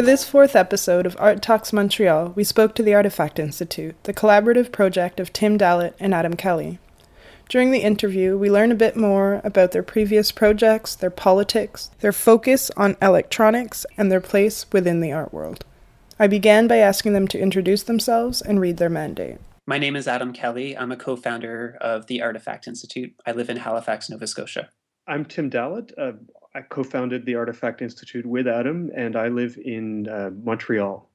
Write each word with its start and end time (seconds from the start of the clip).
For 0.00 0.06
this 0.06 0.24
fourth 0.24 0.56
episode 0.56 1.04
of 1.04 1.14
Art 1.18 1.42
Talks 1.42 1.74
Montreal, 1.74 2.32
we 2.34 2.42
spoke 2.42 2.74
to 2.74 2.82
the 2.82 2.94
Artifact 2.94 3.38
Institute, 3.38 4.02
the 4.04 4.14
collaborative 4.14 4.72
project 4.72 5.20
of 5.20 5.30
Tim 5.30 5.58
Dallett 5.58 5.94
and 6.00 6.14
Adam 6.14 6.36
Kelly. 6.36 6.78
During 7.50 7.70
the 7.70 7.82
interview, 7.82 8.38
we 8.38 8.50
learn 8.50 8.72
a 8.72 8.74
bit 8.74 8.96
more 8.96 9.42
about 9.44 9.72
their 9.72 9.82
previous 9.82 10.32
projects, 10.32 10.94
their 10.94 11.10
politics, 11.10 11.90
their 12.00 12.14
focus 12.14 12.70
on 12.78 12.96
electronics, 13.02 13.84
and 13.98 14.10
their 14.10 14.22
place 14.22 14.64
within 14.72 15.02
the 15.02 15.12
art 15.12 15.34
world. 15.34 15.66
I 16.18 16.28
began 16.28 16.66
by 16.66 16.78
asking 16.78 17.12
them 17.12 17.28
to 17.28 17.38
introduce 17.38 17.82
themselves 17.82 18.40
and 18.40 18.58
read 18.58 18.78
their 18.78 18.88
mandate. 18.88 19.36
My 19.66 19.76
name 19.76 19.96
is 19.96 20.08
Adam 20.08 20.32
Kelly. 20.32 20.74
I'm 20.78 20.92
a 20.92 20.96
co 20.96 21.14
founder 21.14 21.76
of 21.78 22.06
the 22.06 22.22
Artifact 22.22 22.66
Institute. 22.66 23.12
I 23.26 23.32
live 23.32 23.50
in 23.50 23.58
Halifax, 23.58 24.08
Nova 24.08 24.26
Scotia. 24.26 24.70
I'm 25.06 25.26
Tim 25.26 25.50
Dallett. 25.50 25.92
Uh, 25.98 26.12
I 26.54 26.62
co 26.62 26.82
founded 26.82 27.26
the 27.26 27.36
Artifact 27.36 27.80
Institute 27.80 28.26
with 28.26 28.48
Adam, 28.48 28.90
and 28.94 29.14
I 29.14 29.28
live 29.28 29.56
in 29.56 30.08
uh, 30.08 30.30
Montreal. 30.42 31.08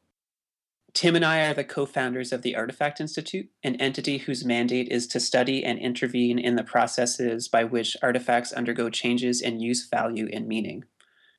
Tim 0.93 1.17
and 1.17 1.25
I 1.25 1.45
are 1.45 1.53
the 1.53 1.65
co 1.65 1.85
founders 1.85 2.31
of 2.31 2.41
the 2.41 2.55
Artifact 2.55 3.01
Institute, 3.01 3.49
an 3.61 3.75
entity 3.75 4.19
whose 4.19 4.45
mandate 4.45 4.87
is 4.87 5.07
to 5.07 5.19
study 5.19 5.61
and 5.61 5.77
intervene 5.77 6.39
in 6.39 6.55
the 6.55 6.63
processes 6.63 7.49
by 7.49 7.65
which 7.65 7.97
artifacts 8.01 8.53
undergo 8.53 8.89
changes 8.89 9.41
in 9.41 9.59
use, 9.59 9.89
value, 9.89 10.29
and 10.31 10.47
meaning. 10.47 10.85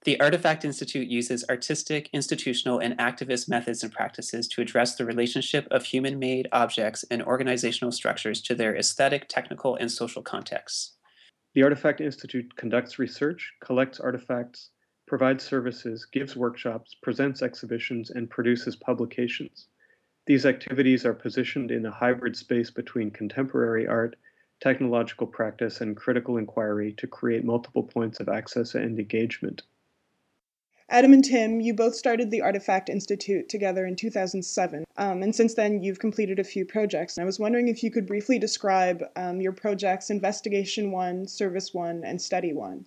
The 0.04 0.20
Artifact 0.20 0.62
Institute 0.62 1.08
uses 1.08 1.46
artistic, 1.48 2.10
institutional, 2.12 2.78
and 2.78 2.98
activist 2.98 3.48
methods 3.48 3.82
and 3.82 3.90
practices 3.90 4.46
to 4.48 4.60
address 4.60 4.94
the 4.94 5.06
relationship 5.06 5.66
of 5.70 5.86
human 5.86 6.18
made 6.18 6.48
objects 6.52 7.06
and 7.10 7.22
organizational 7.22 7.92
structures 7.92 8.42
to 8.42 8.54
their 8.54 8.76
aesthetic, 8.76 9.26
technical, 9.26 9.74
and 9.74 9.90
social 9.90 10.22
contexts. 10.22 10.95
The 11.56 11.62
Artifact 11.62 12.02
Institute 12.02 12.54
conducts 12.56 12.98
research, 12.98 13.54
collects 13.60 13.98
artifacts, 13.98 14.72
provides 15.06 15.42
services, 15.42 16.04
gives 16.04 16.36
workshops, 16.36 16.94
presents 17.02 17.40
exhibitions, 17.40 18.10
and 18.10 18.28
produces 18.28 18.76
publications. 18.76 19.66
These 20.26 20.44
activities 20.44 21.06
are 21.06 21.14
positioned 21.14 21.70
in 21.70 21.86
a 21.86 21.90
hybrid 21.90 22.36
space 22.36 22.70
between 22.70 23.10
contemporary 23.10 23.86
art, 23.86 24.16
technological 24.60 25.26
practice, 25.26 25.80
and 25.80 25.96
critical 25.96 26.36
inquiry 26.36 26.92
to 26.98 27.06
create 27.06 27.42
multiple 27.42 27.84
points 27.84 28.20
of 28.20 28.28
access 28.28 28.74
and 28.74 28.98
engagement. 28.98 29.62
Adam 30.88 31.12
and 31.12 31.24
Tim, 31.24 31.60
you 31.60 31.74
both 31.74 31.96
started 31.96 32.30
the 32.30 32.42
Artifact 32.42 32.88
Institute 32.88 33.48
together 33.48 33.86
in 33.86 33.96
2007, 33.96 34.84
um, 34.96 35.22
and 35.22 35.34
since 35.34 35.54
then 35.54 35.82
you've 35.82 35.98
completed 35.98 36.38
a 36.38 36.44
few 36.44 36.64
projects. 36.64 37.18
I 37.18 37.24
was 37.24 37.40
wondering 37.40 37.66
if 37.66 37.82
you 37.82 37.90
could 37.90 38.06
briefly 38.06 38.38
describe 38.38 39.02
um, 39.16 39.40
your 39.40 39.50
projects 39.50 40.10
Investigation 40.10 40.92
1, 40.92 41.26
Service 41.26 41.74
1, 41.74 42.02
and 42.04 42.22
Study 42.22 42.52
1. 42.52 42.86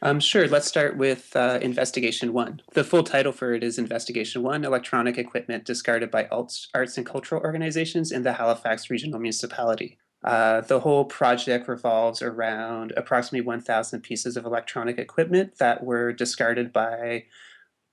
Um, 0.00 0.20
sure, 0.20 0.48
let's 0.48 0.66
start 0.66 0.96
with 0.96 1.36
uh, 1.36 1.58
Investigation 1.60 2.32
1. 2.32 2.62
The 2.72 2.84
full 2.84 3.02
title 3.02 3.32
for 3.32 3.52
it 3.52 3.62
is 3.62 3.78
Investigation 3.78 4.42
1 4.42 4.64
Electronic 4.64 5.18
Equipment 5.18 5.66
Discarded 5.66 6.10
by 6.10 6.28
Arts 6.30 6.96
and 6.96 7.04
Cultural 7.04 7.42
Organizations 7.42 8.10
in 8.10 8.22
the 8.22 8.34
Halifax 8.34 8.88
Regional 8.88 9.20
Municipality. 9.20 9.98
Uh, 10.24 10.60
the 10.62 10.80
whole 10.80 11.04
project 11.04 11.68
revolves 11.68 12.22
around 12.22 12.92
approximately 12.96 13.46
1,000 13.46 14.00
pieces 14.00 14.36
of 14.36 14.44
electronic 14.44 14.98
equipment 14.98 15.58
that 15.58 15.84
were 15.84 16.12
discarded 16.12 16.72
by 16.72 17.24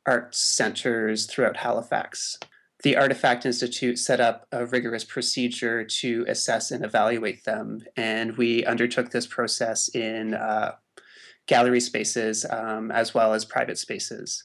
arts 0.08 0.40
centers 0.40 1.26
throughout 1.28 1.58
Halifax. 1.58 2.40
The 2.84 2.98
Artifact 2.98 3.46
Institute 3.46 3.98
set 3.98 4.20
up 4.20 4.48
a 4.52 4.66
rigorous 4.66 5.04
procedure 5.04 5.84
to 5.84 6.26
assess 6.28 6.72
and 6.72 6.84
evaluate 6.84 7.44
them, 7.44 7.82
and 7.96 8.38
we 8.38 8.66
undertook 8.66 9.12
this 9.12 9.26
process 9.26 9.88
in 9.90 10.34
uh, 10.34 10.74
gallery 11.48 11.80
spaces 11.80 12.46
um, 12.50 12.92
as 12.92 13.14
well 13.14 13.34
as 13.34 13.46
private 13.46 13.78
spaces. 13.78 14.44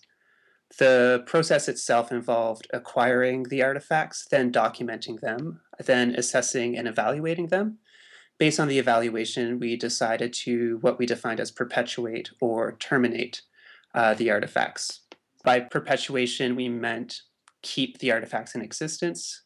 The 0.78 1.24
process 1.26 1.68
itself 1.68 2.12
involved 2.12 2.68
acquiring 2.72 3.44
the 3.44 3.62
artifacts, 3.62 4.26
then 4.30 4.52
documenting 4.52 5.20
them, 5.20 5.60
then 5.86 6.14
assessing 6.14 6.76
and 6.76 6.86
evaluating 6.86 7.48
them. 7.48 7.78
Based 8.38 8.58
on 8.58 8.68
the 8.68 8.78
evaluation, 8.78 9.58
we 9.58 9.76
decided 9.76 10.32
to 10.32 10.78
what 10.80 10.98
we 10.98 11.06
defined 11.06 11.40
as 11.40 11.50
perpetuate 11.50 12.30
or 12.40 12.72
terminate 12.72 13.42
uh, 13.94 14.14
the 14.14 14.30
artifacts. 14.30 15.00
By 15.44 15.60
perpetuation, 15.60 16.56
we 16.56 16.68
meant 16.68 17.22
keep 17.62 17.98
the 17.98 18.12
artifacts 18.12 18.54
in 18.54 18.62
existence, 18.62 19.42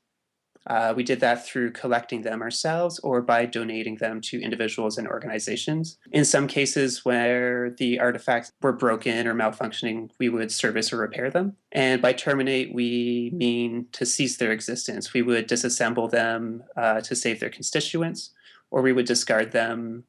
uh, 0.66 0.94
we 0.96 1.02
did 1.02 1.20
that 1.20 1.46
through 1.46 1.72
collecting 1.72 2.22
them 2.22 2.40
ourselves 2.40 2.98
or 3.00 3.20
by 3.20 3.44
donating 3.44 3.96
them 3.96 4.20
to 4.22 4.40
individuals 4.40 4.96
and 4.96 5.06
organizations. 5.06 5.98
In 6.10 6.24
some 6.24 6.46
cases 6.46 7.04
where 7.04 7.70
the 7.70 8.00
artifacts 8.00 8.52
were 8.62 8.72
broken 8.72 9.26
or 9.26 9.34
malfunctioning, 9.34 10.10
we 10.18 10.28
would 10.28 10.50
service 10.50 10.92
or 10.92 10.96
repair 10.96 11.30
them. 11.30 11.56
And 11.72 12.00
by 12.00 12.12
terminate, 12.12 12.74
we 12.74 13.30
mean 13.34 13.86
to 13.92 14.06
cease 14.06 14.36
their 14.36 14.52
existence. 14.52 15.12
We 15.12 15.22
would 15.22 15.48
disassemble 15.48 16.10
them 16.10 16.64
uh, 16.76 17.00
to 17.02 17.14
save 17.14 17.40
their 17.40 17.50
constituents, 17.50 18.30
or 18.70 18.80
we 18.80 18.92
would 18.92 19.06
discard 19.06 19.52
them 19.52 20.04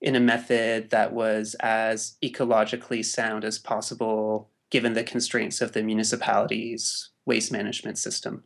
in 0.00 0.16
a 0.16 0.20
method 0.20 0.90
that 0.90 1.12
was 1.12 1.54
as 1.60 2.16
ecologically 2.24 3.04
sound 3.04 3.44
as 3.44 3.58
possible 3.58 4.48
given 4.70 4.94
the 4.94 5.04
constraints 5.04 5.60
of 5.60 5.72
the 5.72 5.82
municipality's 5.82 7.10
waste 7.26 7.52
management 7.52 7.98
system 7.98 8.42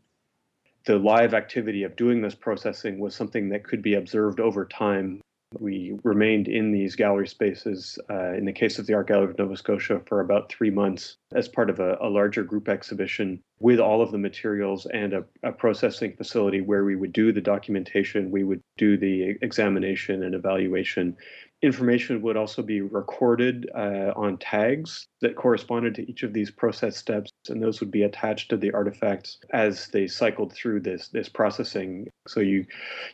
the 0.86 0.98
live 0.98 1.34
activity 1.34 1.82
of 1.82 1.96
doing 1.96 2.22
this 2.22 2.34
processing 2.34 2.98
was 2.98 3.14
something 3.14 3.48
that 3.50 3.64
could 3.64 3.82
be 3.82 3.94
observed 3.94 4.40
over 4.40 4.64
time. 4.64 5.20
We 5.58 5.98
remained 6.02 6.48
in 6.48 6.72
these 6.72 6.96
gallery 6.96 7.28
spaces, 7.28 7.98
uh, 8.10 8.32
in 8.32 8.44
the 8.44 8.52
case 8.52 8.78
of 8.78 8.86
the 8.86 8.94
Art 8.94 9.08
Gallery 9.08 9.30
of 9.30 9.38
Nova 9.38 9.56
Scotia, 9.56 10.00
for 10.06 10.20
about 10.20 10.50
three 10.50 10.70
months 10.70 11.16
as 11.34 11.48
part 11.48 11.70
of 11.70 11.80
a, 11.80 11.96
a 12.00 12.08
larger 12.08 12.42
group 12.42 12.68
exhibition 12.68 13.40
with 13.58 13.80
all 13.80 14.02
of 14.02 14.12
the 14.12 14.18
materials 14.18 14.86
and 14.86 15.12
a, 15.12 15.24
a, 15.42 15.52
processing 15.52 16.14
facility 16.16 16.60
where 16.60 16.84
we 16.84 16.96
would 16.96 17.12
do 17.12 17.32
the 17.32 17.40
documentation, 17.40 18.30
we 18.30 18.44
would 18.44 18.60
do 18.76 18.96
the 18.96 19.36
examination 19.40 20.22
and 20.24 20.34
evaluation, 20.34 21.16
Information 21.62 22.20
would 22.20 22.36
also 22.36 22.62
be 22.62 22.82
recorded 22.82 23.68
uh, 23.74 24.12
on 24.14 24.36
tags 24.36 25.06
that 25.22 25.36
corresponded 25.36 25.94
to 25.94 26.08
each 26.08 26.22
of 26.22 26.34
these 26.34 26.50
process 26.50 26.96
steps, 26.96 27.32
and 27.48 27.62
those 27.62 27.80
would 27.80 27.90
be 27.90 28.02
attached 28.02 28.50
to 28.50 28.58
the 28.58 28.70
artifacts 28.72 29.38
as 29.52 29.88
they 29.88 30.06
cycled 30.06 30.52
through 30.52 30.80
this 30.80 31.08
this 31.08 31.30
processing. 31.30 32.08
So 32.28 32.40
you 32.40 32.66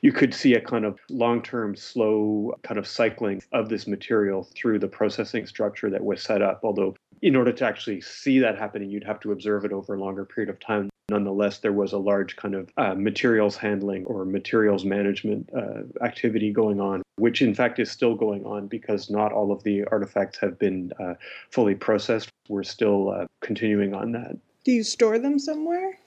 you 0.02 0.12
could 0.12 0.34
see 0.34 0.54
a 0.54 0.60
kind 0.60 0.84
of 0.84 0.98
long-term, 1.08 1.76
slow 1.76 2.54
kind 2.64 2.78
of 2.78 2.86
cycling 2.86 3.42
of 3.52 3.68
this 3.68 3.86
material 3.86 4.48
through 4.56 4.80
the 4.80 4.88
processing 4.88 5.46
structure 5.46 5.88
that 5.90 6.04
was 6.04 6.20
set 6.20 6.42
up. 6.42 6.60
Although 6.64 6.96
in 7.22 7.36
order 7.36 7.52
to 7.52 7.64
actually 7.64 8.00
see 8.00 8.40
that 8.40 8.58
happening, 8.58 8.90
you'd 8.90 9.04
have 9.04 9.20
to 9.20 9.30
observe 9.30 9.64
it 9.64 9.72
over 9.72 9.94
a 9.94 10.00
longer 10.00 10.24
period 10.24 10.50
of 10.50 10.58
time. 10.58 10.90
Nonetheless, 11.12 11.58
there 11.58 11.74
was 11.74 11.92
a 11.92 11.98
large 11.98 12.36
kind 12.36 12.54
of 12.54 12.72
uh, 12.78 12.94
materials 12.94 13.54
handling 13.54 14.06
or 14.06 14.24
materials 14.24 14.82
management 14.82 15.46
uh, 15.54 15.82
activity 16.02 16.50
going 16.50 16.80
on, 16.80 17.02
which 17.16 17.42
in 17.42 17.54
fact 17.54 17.78
is 17.78 17.90
still 17.90 18.14
going 18.14 18.46
on 18.46 18.66
because 18.66 19.10
not 19.10 19.30
all 19.30 19.52
of 19.52 19.62
the 19.62 19.84
artifacts 19.84 20.38
have 20.38 20.58
been 20.58 20.90
uh, 20.98 21.12
fully 21.50 21.74
processed. 21.74 22.30
We're 22.48 22.62
still 22.62 23.10
uh, 23.10 23.26
continuing 23.42 23.92
on 23.92 24.12
that. 24.12 24.38
Do 24.64 24.72
you 24.72 24.82
store 24.82 25.18
them 25.18 25.38
somewhere? 25.38 25.98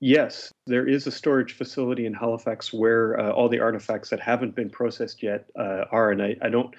Yes, 0.00 0.52
there 0.66 0.86
is 0.86 1.06
a 1.06 1.10
storage 1.10 1.54
facility 1.54 2.04
in 2.04 2.12
Halifax 2.12 2.74
where 2.74 3.18
uh, 3.18 3.30
all 3.30 3.48
the 3.48 3.60
artifacts 3.60 4.10
that 4.10 4.20
haven't 4.20 4.54
been 4.54 4.68
processed 4.68 5.22
yet 5.22 5.48
uh, 5.58 5.86
are, 5.90 6.10
and 6.10 6.22
I, 6.22 6.36
I 6.42 6.50
don't 6.50 6.74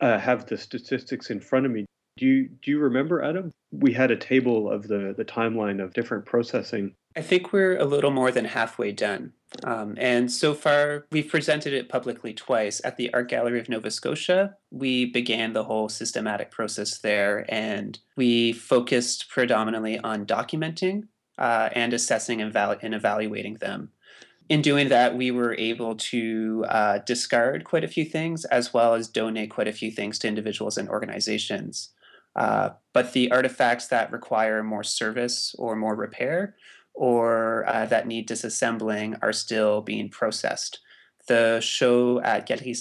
have 0.00 0.46
the 0.46 0.56
statistics 0.56 1.30
in 1.30 1.40
front 1.40 1.66
of 1.66 1.72
me. 1.72 1.86
Do 2.16 2.26
you 2.26 2.48
do 2.62 2.70
you 2.70 2.78
remember, 2.78 3.20
Adam? 3.20 3.50
We 3.72 3.92
had 3.92 4.12
a 4.12 4.16
table 4.16 4.70
of 4.70 4.86
the 4.86 5.12
the 5.16 5.24
timeline 5.24 5.82
of 5.82 5.92
different 5.92 6.24
processing. 6.24 6.94
I 7.16 7.22
think 7.22 7.52
we're 7.52 7.76
a 7.76 7.84
little 7.84 8.12
more 8.12 8.30
than 8.30 8.44
halfway 8.44 8.92
done. 8.92 9.32
Um, 9.64 9.96
and 9.98 10.30
so 10.30 10.54
far, 10.54 11.06
we've 11.10 11.28
presented 11.28 11.72
it 11.72 11.88
publicly 11.88 12.32
twice. 12.32 12.80
At 12.84 12.96
the 12.96 13.12
Art 13.12 13.28
Gallery 13.28 13.58
of 13.58 13.68
Nova 13.68 13.90
Scotia, 13.90 14.56
we 14.70 15.06
began 15.06 15.52
the 15.52 15.64
whole 15.64 15.88
systematic 15.88 16.52
process 16.52 16.98
there, 16.98 17.44
and 17.48 17.98
we 18.16 18.52
focused 18.52 19.28
predominantly 19.28 19.98
on 19.98 20.24
documenting 20.24 21.08
uh, 21.36 21.70
and 21.72 21.92
assessing 21.92 22.40
and, 22.40 22.52
val- 22.52 22.78
and, 22.80 22.94
evaluating 22.94 23.54
them. 23.54 23.90
In 24.48 24.62
doing 24.62 24.88
that, 24.88 25.16
we 25.16 25.32
were 25.32 25.54
able 25.54 25.96
to 25.96 26.64
uh, 26.68 26.98
discard 26.98 27.64
quite 27.64 27.82
a 27.82 27.88
few 27.88 28.04
things 28.04 28.44
as 28.46 28.72
well 28.72 28.94
as 28.94 29.08
donate 29.08 29.50
quite 29.50 29.68
a 29.68 29.72
few 29.72 29.90
things 29.90 30.18
to 30.20 30.28
individuals 30.28 30.76
and 30.76 30.88
organizations. 30.88 31.90
Uh, 32.36 32.70
but 32.92 33.12
the 33.12 33.30
artifacts 33.32 33.88
that 33.88 34.12
require 34.12 34.62
more 34.62 34.84
service 34.84 35.54
or 35.58 35.74
more 35.74 35.96
repair 35.96 36.54
or 37.00 37.64
uh, 37.66 37.86
that 37.86 38.06
need 38.06 38.28
disassembling 38.28 39.18
are 39.22 39.32
still 39.32 39.80
being 39.80 40.10
processed. 40.10 40.80
The 41.28 41.58
show 41.60 42.20
at 42.20 42.46
Galerie 42.46 42.76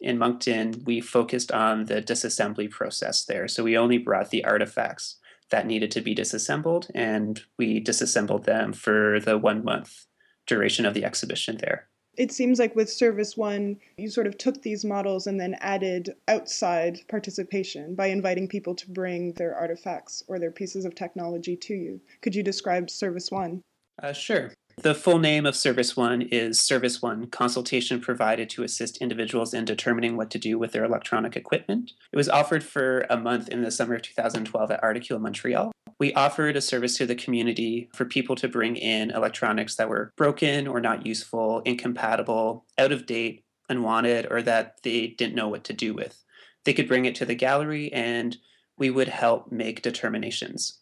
in 0.00 0.16
Moncton, 0.16 0.84
we 0.86 1.00
focused 1.00 1.50
on 1.50 1.86
the 1.86 2.00
disassembly 2.00 2.70
process 2.70 3.24
there. 3.24 3.48
So 3.48 3.64
we 3.64 3.76
only 3.76 3.98
brought 3.98 4.30
the 4.30 4.44
artifacts 4.44 5.16
that 5.50 5.66
needed 5.66 5.90
to 5.90 6.00
be 6.00 6.14
disassembled 6.14 6.86
and 6.94 7.42
we 7.58 7.80
disassembled 7.80 8.44
them 8.44 8.72
for 8.72 9.18
the 9.18 9.36
one 9.36 9.64
month 9.64 10.06
duration 10.46 10.86
of 10.86 10.94
the 10.94 11.04
exhibition 11.04 11.56
there. 11.56 11.88
It 12.18 12.32
seems 12.32 12.58
like 12.58 12.74
with 12.74 12.90
Service 12.90 13.36
One, 13.36 13.76
you 13.96 14.10
sort 14.10 14.26
of 14.26 14.36
took 14.36 14.60
these 14.60 14.84
models 14.84 15.28
and 15.28 15.38
then 15.38 15.54
added 15.60 16.16
outside 16.26 17.00
participation 17.08 17.94
by 17.94 18.08
inviting 18.08 18.48
people 18.48 18.74
to 18.74 18.90
bring 18.90 19.34
their 19.34 19.54
artifacts 19.54 20.24
or 20.26 20.40
their 20.40 20.50
pieces 20.50 20.84
of 20.84 20.96
technology 20.96 21.54
to 21.56 21.74
you. 21.74 22.00
Could 22.20 22.34
you 22.34 22.42
describe 22.42 22.90
Service 22.90 23.30
One? 23.30 23.62
Uh, 24.02 24.12
sure. 24.12 24.52
The 24.82 24.94
full 24.94 25.18
name 25.18 25.46
of 25.46 25.56
Service 25.56 25.96
One 25.96 26.22
is 26.22 26.60
Service 26.60 27.00
One 27.00 27.28
Consultation 27.28 28.00
Provided 28.00 28.50
to 28.50 28.64
Assist 28.64 28.98
Individuals 28.98 29.54
in 29.54 29.64
Determining 29.64 30.16
What 30.16 30.30
to 30.30 30.38
Do 30.38 30.58
with 30.58 30.72
Their 30.72 30.84
Electronic 30.84 31.36
Equipment. 31.36 31.92
It 32.12 32.16
was 32.16 32.28
offered 32.28 32.64
for 32.64 33.06
a 33.10 33.16
month 33.16 33.48
in 33.48 33.62
the 33.62 33.70
summer 33.72 33.94
of 33.94 34.02
2012 34.02 34.70
at 34.72 34.82
Articule 34.82 35.20
Montreal. 35.20 35.72
We 35.98 36.12
offered 36.12 36.56
a 36.56 36.60
service 36.60 36.96
to 36.98 37.06
the 37.06 37.16
community 37.16 37.88
for 37.92 38.04
people 38.04 38.36
to 38.36 38.48
bring 38.48 38.76
in 38.76 39.10
electronics 39.10 39.74
that 39.76 39.88
were 39.88 40.12
broken 40.16 40.68
or 40.68 40.80
not 40.80 41.04
useful, 41.04 41.60
incompatible, 41.60 42.64
out 42.78 42.92
of 42.92 43.06
date, 43.06 43.44
unwanted, 43.68 44.26
or 44.30 44.42
that 44.42 44.76
they 44.84 45.08
didn't 45.08 45.34
know 45.34 45.48
what 45.48 45.64
to 45.64 45.72
do 45.72 45.94
with. 45.94 46.24
They 46.64 46.72
could 46.72 46.86
bring 46.86 47.04
it 47.04 47.14
to 47.16 47.24
the 47.24 47.34
gallery 47.34 47.92
and 47.92 48.36
we 48.76 48.90
would 48.90 49.08
help 49.08 49.50
make 49.50 49.82
determinations. 49.82 50.78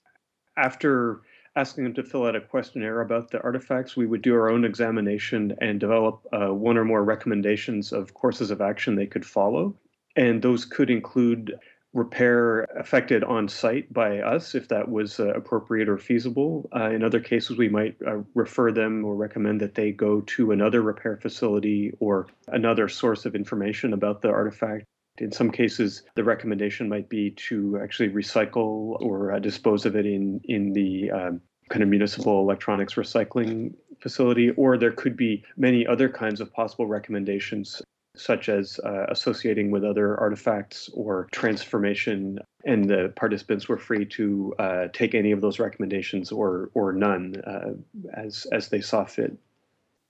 After 0.57 1.23
asking 1.57 1.85
them 1.85 1.95
to 1.95 2.03
fill 2.03 2.27
out 2.27 2.37
a 2.37 2.41
questionnaire 2.41 3.01
about 3.01 3.31
the 3.31 3.41
artifacts. 3.41 3.97
We 3.97 4.07
would 4.07 4.23
do 4.23 4.35
our 4.35 4.51
own 4.51 4.65
examination 4.65 5.57
and 5.61 5.81
develop 5.81 6.21
uh, 6.33 6.53
one 6.53 6.77
or 6.77 6.85
more 6.85 7.03
recommendations 7.03 7.93
of 7.93 8.15
courses 8.15 8.51
of 8.51 8.61
action 8.61 8.95
they 8.95 9.07
could 9.07 9.25
follow. 9.25 9.75
And 10.17 10.43
those 10.43 10.65
could 10.65 10.91
include 10.91 11.59
repair 11.97 12.65
affected 12.77 13.25
on 13.25 13.49
site 13.49 13.91
by 13.93 14.19
us 14.19 14.55
if 14.55 14.69
that 14.69 14.89
was 14.89 15.19
uh, 15.19 15.29
appropriate 15.29 15.89
or 15.89 15.97
feasible. 15.97 16.69
Uh, 16.77 16.91
in 16.91 17.03
other 17.03 17.21
cases, 17.21 17.57
we 17.57 17.69
might 17.69 17.97
uh, 18.07 18.19
refer 18.35 18.71
them 18.71 19.05
or 19.05 19.17
recommend 19.17 19.61
that 19.61 19.75
they 19.75 19.91
go 19.91 20.21
to 20.21 20.53
another 20.53 20.83
repair 20.83 21.17
facility 21.17 21.93
or 21.99 22.27
another 22.49 22.89
source 22.89 23.25
of 23.25 23.35
information 23.35 23.95
about 23.95 24.21
the 24.21 24.29
artifact. 24.29 24.85
In 25.19 25.33
some 25.33 25.51
cases, 25.51 26.03
the 26.15 26.25
recommendation 26.25 26.89
might 26.89 27.09
be 27.09 27.31
to 27.49 27.81
actually 27.83 28.11
recycle 28.11 29.01
or 29.01 29.33
uh, 29.33 29.39
dispose 29.39 29.87
of 29.87 29.97
it 29.97 30.05
in 30.05 30.41
in 30.45 30.75
the 30.75 31.11
um, 31.11 31.41
kind 31.71 31.83
of 31.83 31.89
municipal 31.89 32.41
electronics 32.41 32.95
recycling 32.95 33.73
facility, 34.01 34.51
or 34.51 34.77
there 34.77 34.93
could 34.93 35.17
be 35.17 35.43
many 35.57 35.87
other 35.87 36.09
kinds 36.11 36.41
of 36.43 36.53
possible 36.53 36.87
recommendations, 36.87 37.81
such 38.17 38.49
as 38.49 38.81
uh, 38.85 39.07
associating 39.09 39.71
with 39.71 39.85
other 39.85 40.19
artifacts 40.19 40.91
or 40.95 41.29
transformation. 41.33 42.39
And 42.65 42.89
the 42.89 43.13
participants 43.17 43.69
were 43.69 43.79
free 43.79 44.05
to 44.07 44.55
uh, 44.59 44.89
take 44.93 45.15
any 45.15 45.33
of 45.33 45.41
those 45.41 45.59
recommendations 45.59 46.33
or 46.33 46.71
or 46.75 46.93
none 46.93 47.37
uh, 47.47 47.75
as 48.15 48.47
as 48.53 48.69
they 48.69 48.81
saw 48.81 49.05
fit. 49.05 49.37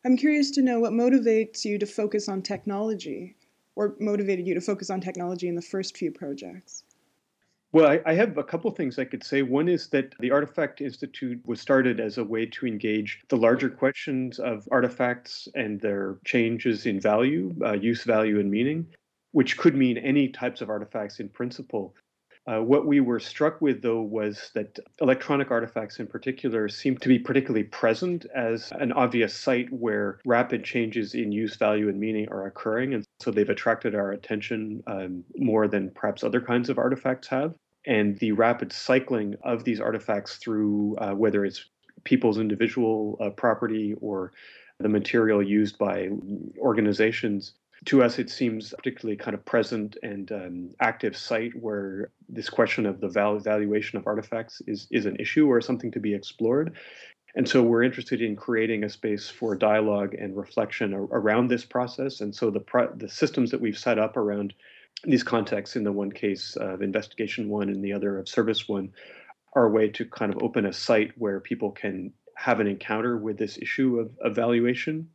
I'm 0.04 0.16
curious 0.16 0.50
to 0.52 0.62
know 0.62 0.80
what 0.80 0.92
motivates 0.92 1.64
you 1.64 1.78
to 1.78 1.86
focus 1.86 2.28
on 2.28 2.40
technology 2.40 3.36
or 3.76 3.94
motivated 4.00 4.46
you 4.46 4.54
to 4.54 4.60
focus 4.60 4.90
on 4.90 5.00
technology 5.00 5.48
in 5.48 5.54
the 5.54 5.62
first 5.62 5.96
few 5.96 6.10
projects? 6.10 6.82
Well, 7.72 7.86
I, 7.86 8.00
I, 8.06 8.14
have 8.14 8.38
a 8.38 8.44
couple 8.44 8.70
things 8.70 8.98
I 8.98 9.04
could 9.04 9.24
say. 9.24 9.42
One 9.42 9.68
is 9.68 9.88
that 9.88 10.14
the 10.20 10.30
Artifact 10.30 10.80
Institute 10.80 11.40
was 11.44 11.60
started 11.60 12.00
as 12.00 12.16
a 12.16 12.24
way 12.24 12.46
to 12.46 12.66
engage 12.66 13.20
the 13.28 13.36
larger 13.36 13.68
questions 13.68 14.38
of 14.38 14.68
artifacts 14.70 15.48
and 15.54 15.80
their 15.80 16.16
changes 16.24 16.86
in 16.86 17.00
value, 17.00 17.54
uh, 17.62 17.72
use 17.72 18.04
value, 18.04 18.40
and 18.40 18.50
meaning, 18.50 18.86
which 19.32 19.58
could 19.58 19.74
mean 19.74 19.98
any 19.98 20.28
types 20.28 20.60
of 20.60 20.70
artifacts 20.70 21.20
in 21.20 21.28
principle. 21.28 21.94
Uh, 22.48 22.62
what 22.62 22.86
we 22.86 23.00
were 23.00 23.18
struck 23.18 23.60
with, 23.60 23.82
though, 23.82 24.00
was 24.00 24.50
that 24.54 24.78
electronic 25.00 25.50
artifacts 25.50 25.98
in 25.98 26.06
particular 26.06 26.68
seem 26.68 26.96
to 26.96 27.08
be 27.08 27.18
particularly 27.18 27.64
present 27.64 28.24
as 28.34 28.70
an 28.78 28.92
obvious 28.92 29.34
site 29.34 29.72
where 29.72 30.20
rapid 30.24 30.62
changes 30.62 31.14
in 31.14 31.32
use, 31.32 31.56
value, 31.56 31.88
and 31.88 31.98
meaning 31.98 32.28
are 32.30 32.46
occurring. 32.46 32.94
And 32.94 33.04
so 33.20 33.32
they've 33.32 33.48
attracted 33.48 33.96
our 33.96 34.12
attention 34.12 34.82
um, 34.86 35.24
more 35.36 35.66
than 35.66 35.90
perhaps 35.90 36.22
other 36.22 36.40
kinds 36.40 36.70
of 36.70 36.78
artifacts 36.78 37.26
have. 37.28 37.52
And 37.84 38.16
the 38.18 38.32
rapid 38.32 38.72
cycling 38.72 39.34
of 39.42 39.64
these 39.64 39.80
artifacts 39.80 40.36
through 40.36 40.96
uh, 40.98 41.14
whether 41.14 41.44
it's 41.44 41.64
people's 42.04 42.38
individual 42.38 43.18
uh, 43.20 43.30
property 43.30 43.94
or 44.00 44.32
the 44.78 44.88
material 44.88 45.42
used 45.42 45.78
by 45.78 46.10
organizations 46.58 47.54
to 47.84 48.02
us, 48.02 48.18
it 48.18 48.30
seems 48.30 48.74
particularly 48.78 49.16
kind 49.16 49.34
of 49.34 49.44
present 49.44 49.96
and 50.02 50.32
um, 50.32 50.70
active 50.80 51.16
site 51.16 51.52
where 51.54 52.10
this 52.28 52.48
question 52.48 52.86
of 52.86 53.00
the 53.00 53.08
val- 53.08 53.38
valuation 53.38 53.98
of 53.98 54.06
artifacts 54.06 54.62
is, 54.66 54.88
is 54.90 55.06
an 55.06 55.16
issue 55.16 55.46
or 55.46 55.60
something 55.60 55.90
to 55.92 56.00
be 56.00 56.14
explored. 56.14 56.74
And 57.34 57.46
so 57.46 57.62
we're 57.62 57.82
interested 57.82 58.22
in 58.22 58.34
creating 58.34 58.82
a 58.82 58.88
space 58.88 59.28
for 59.28 59.54
dialogue 59.54 60.14
and 60.14 60.34
reflection 60.34 60.94
around 60.94 61.48
this 61.48 61.66
process. 61.66 62.22
And 62.22 62.34
so 62.34 62.50
the, 62.50 62.60
pro- 62.60 62.94
the 62.94 63.10
systems 63.10 63.50
that 63.50 63.60
we've 63.60 63.78
set 63.78 63.98
up 63.98 64.16
around 64.16 64.54
these 65.04 65.22
contexts 65.22 65.76
in 65.76 65.84
the 65.84 65.92
one 65.92 66.10
case 66.10 66.56
of 66.56 66.80
investigation 66.80 67.50
one 67.50 67.68
and 67.68 67.84
the 67.84 67.92
other 67.92 68.18
of 68.18 68.26
service 68.26 68.66
one 68.66 68.90
are 69.54 69.66
a 69.66 69.70
way 69.70 69.88
to 69.90 70.06
kind 70.06 70.32
of 70.32 70.42
open 70.42 70.64
a 70.64 70.72
site 70.72 71.12
where 71.18 71.40
people 71.40 71.70
can 71.70 72.10
have 72.36 72.58
an 72.60 72.66
encounter 72.66 73.18
with 73.18 73.36
this 73.36 73.58
issue 73.58 73.98
of 73.98 74.10
evaluation 74.24 75.08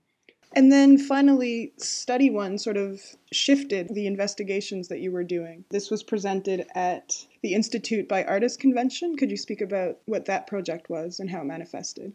and 0.53 0.71
then 0.71 0.97
finally, 0.97 1.73
Study 1.77 2.29
One 2.29 2.57
sort 2.57 2.77
of 2.77 3.01
shifted 3.31 3.89
the 3.93 4.07
investigations 4.07 4.87
that 4.89 4.99
you 4.99 5.11
were 5.11 5.23
doing. 5.23 5.63
This 5.69 5.89
was 5.89 6.03
presented 6.03 6.67
at 6.75 7.25
the 7.41 7.53
Institute 7.53 8.07
by 8.07 8.23
Artists 8.23 8.57
convention. 8.57 9.15
Could 9.15 9.31
you 9.31 9.37
speak 9.37 9.61
about 9.61 9.99
what 10.05 10.25
that 10.25 10.47
project 10.47 10.89
was 10.89 11.19
and 11.19 11.29
how 11.29 11.41
it 11.41 11.45
manifested? 11.45 12.13